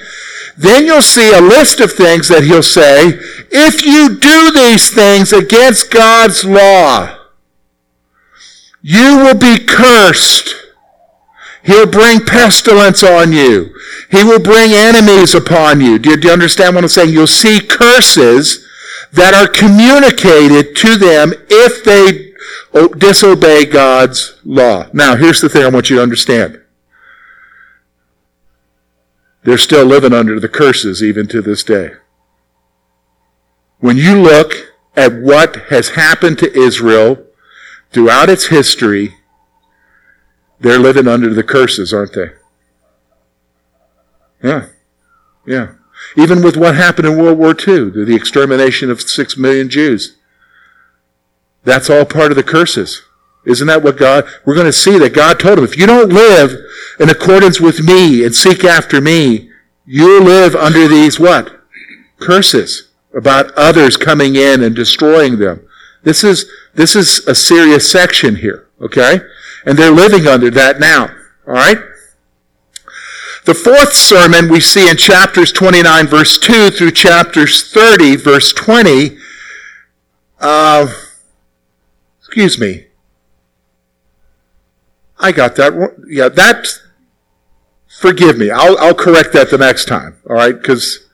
Then 0.61 0.85
you'll 0.85 1.01
see 1.01 1.33
a 1.33 1.40
list 1.40 1.81
of 1.81 1.90
things 1.90 2.29
that 2.29 2.44
he'll 2.44 2.62
say, 2.62 3.18
if 3.51 3.83
you 3.83 4.18
do 4.18 4.53
these 4.53 4.90
things 4.92 5.33
against 5.33 5.90
God's 5.90 6.44
law, 6.44 7.16
you 8.83 9.16
will 9.16 9.38
be 9.38 9.64
cursed. 9.64 10.55
He'll 11.62 11.87
bring 11.87 12.27
pestilence 12.27 13.03
on 13.03 13.33
you. 13.33 13.75
He 14.11 14.23
will 14.23 14.38
bring 14.38 14.73
enemies 14.73 15.35
upon 15.35 15.81
you. 15.81 15.99
Do 15.99 16.11
you, 16.11 16.16
do 16.18 16.29
you 16.29 16.35
understand 16.35 16.75
what 16.75 16.85
I'm 16.85 16.88
saying? 16.88 17.14
You'll 17.14 17.27
see 17.27 17.61
curses 17.61 18.68
that 19.12 19.33
are 19.33 19.49
communicated 19.49 20.77
to 20.77 20.96
them 20.96 21.33
if 21.49 21.85
they 21.85 22.35
disobey 22.99 23.64
God's 23.64 24.38
law. 24.44 24.88
Now, 24.92 25.16
here's 25.16 25.40
the 25.40 25.49
thing 25.49 25.64
I 25.64 25.68
want 25.68 25.88
you 25.88 25.96
to 25.96 26.03
understand. 26.03 26.61
They're 29.44 29.59
still 29.59 29.87
living 29.87 30.12
under 30.12 30.38
the 30.38 30.48
curses 30.48 31.03
even 31.03 31.26
to 31.29 31.40
this 31.40 31.64
day. 31.64 31.92
When 33.79 33.96
you 33.96 34.20
look 34.20 34.53
at 34.96 35.14
what 35.14 35.57
has 35.70 35.90
happened 35.90 36.38
to 36.38 36.53
Israel 36.53 37.24
throughout 37.90 38.29
its 38.29 38.48
history, 38.48 39.14
they're 40.61 40.79
living 40.79 41.09
under 41.09 41.33
the 41.33 41.42
curses, 41.42 41.92
aren't 41.94 42.12
they? 42.12 42.29
Yeah. 44.42 44.66
Yeah. 45.46 45.72
Even 46.16 46.42
with 46.42 46.57
what 46.57 46.74
happened 46.76 47.09
in 47.09 47.16
World 47.16 47.38
War 47.38 47.50
II, 47.50 47.90
the 47.90 48.14
extermination 48.14 48.90
of 48.90 49.00
six 49.00 49.37
million 49.37 49.68
Jews. 49.68 50.16
That's 51.64 51.90
all 51.90 52.05
part 52.05 52.33
of 52.33 52.37
the 52.37 52.42
curses. 52.42 53.03
Isn't 53.44 53.68
that 53.68 53.83
what 53.83 53.96
God, 53.96 54.26
we're 54.44 54.55
going 54.55 54.66
to 54.66 54.72
see 54.72 54.98
that 54.98 55.14
God 55.14 55.40
told 55.40 55.59
him, 55.59 55.64
if 55.64 55.76
you 55.76 55.87
don't 55.87 56.12
live 56.12 56.55
in 56.98 57.09
accordance 57.09 57.61
with 57.61 57.83
me 57.83 58.24
and 58.24 58.35
seek 58.35 58.64
after 58.64 59.00
me, 59.00 59.50
you'll 59.87 60.22
live 60.22 60.55
under 60.55 60.87
these 60.87 61.18
what? 61.18 61.62
Curses 62.18 62.90
about 63.14 63.53
others 63.53 63.96
coming 63.96 64.37
in 64.37 64.62
and 64.62 64.76
destroying 64.76 65.38
them. 65.38 65.66
This 66.03 66.22
is, 66.22 66.50
this 66.74 66.94
is 66.94 67.26
a 67.26 67.35
serious 67.35 67.90
section 67.90 68.37
here, 68.37 68.68
okay? 68.81 69.20
And 69.64 69.79
they're 69.79 69.90
living 69.90 70.26
under 70.26 70.50
that 70.50 70.79
now, 70.79 71.14
alright? 71.46 71.79
The 73.46 73.55
fourth 73.55 73.94
sermon 73.94 74.50
we 74.50 74.61
see 74.61 74.88
in 74.88 74.98
chapters 74.98 75.50
29 75.50 76.07
verse 76.07 76.38
2 76.38 76.70
through 76.70 76.92
chapters 76.92 77.72
30 77.72 78.16
verse 78.16 78.53
20, 78.53 79.16
uh, 80.40 80.92
excuse 82.20 82.59
me, 82.59 82.87
I 85.21 85.33
got 85.33 85.57
that. 85.57 85.73
Yeah, 86.09 86.29
that. 86.31 86.67
Forgive 87.87 88.39
me. 88.39 88.51
I'll, 88.51 88.79
I'll 88.79 88.95
correct 88.95 89.33
that 89.35 89.51
the 89.51 89.59
next 89.59 89.87
time. 89.87 90.17
All 90.29 90.37
right, 90.37 90.59
because 90.59 91.07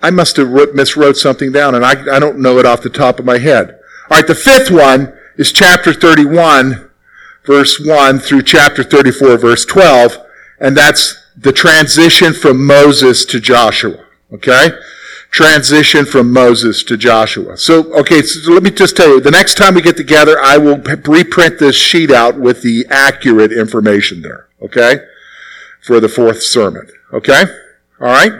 I 0.00 0.10
must 0.10 0.36
have 0.36 0.48
wrote, 0.48 0.74
miswrote 0.74 1.16
something 1.16 1.50
down, 1.50 1.74
and 1.74 1.84
I, 1.84 1.92
I 2.14 2.18
don't 2.18 2.38
know 2.38 2.58
it 2.58 2.66
off 2.66 2.82
the 2.82 2.90
top 2.90 3.18
of 3.18 3.24
my 3.24 3.38
head. 3.38 3.78
All 4.10 4.18
right, 4.18 4.26
the 4.26 4.34
fifth 4.34 4.70
one 4.70 5.12
is 5.36 5.52
chapter 5.52 5.92
31, 5.92 6.90
verse 7.44 7.80
1 7.84 8.18
through 8.20 8.42
chapter 8.42 8.84
34, 8.84 9.38
verse 9.38 9.64
12, 9.64 10.18
and 10.60 10.76
that's 10.76 11.16
the 11.36 11.52
transition 11.52 12.32
from 12.32 12.64
Moses 12.64 13.24
to 13.24 13.40
Joshua. 13.40 14.04
Okay? 14.32 14.70
Transition 15.30 16.04
from 16.04 16.32
Moses 16.32 16.82
to 16.84 16.96
Joshua. 16.96 17.56
So, 17.56 17.92
okay, 17.94 18.22
so 18.22 18.52
let 18.52 18.62
me 18.62 18.70
just 18.70 18.96
tell 18.96 19.08
you, 19.08 19.20
the 19.20 19.30
next 19.30 19.54
time 19.54 19.74
we 19.74 19.82
get 19.82 19.96
together, 19.96 20.38
I 20.40 20.58
will 20.58 20.78
reprint 20.78 21.58
this 21.58 21.76
sheet 21.76 22.10
out 22.10 22.38
with 22.38 22.62
the 22.62 22.84
accurate 22.90 23.52
information 23.52 24.22
there, 24.22 24.48
okay? 24.62 25.06
For 25.82 26.00
the 26.00 26.08
fourth 26.08 26.42
sermon, 26.42 26.88
okay? 27.12 27.44
All 28.00 28.08
right? 28.08 28.32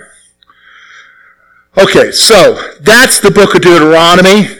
Okay, 1.78 2.10
so 2.10 2.72
that's 2.80 3.20
the 3.20 3.30
book 3.30 3.54
of 3.54 3.62
Deuteronomy. 3.62 4.59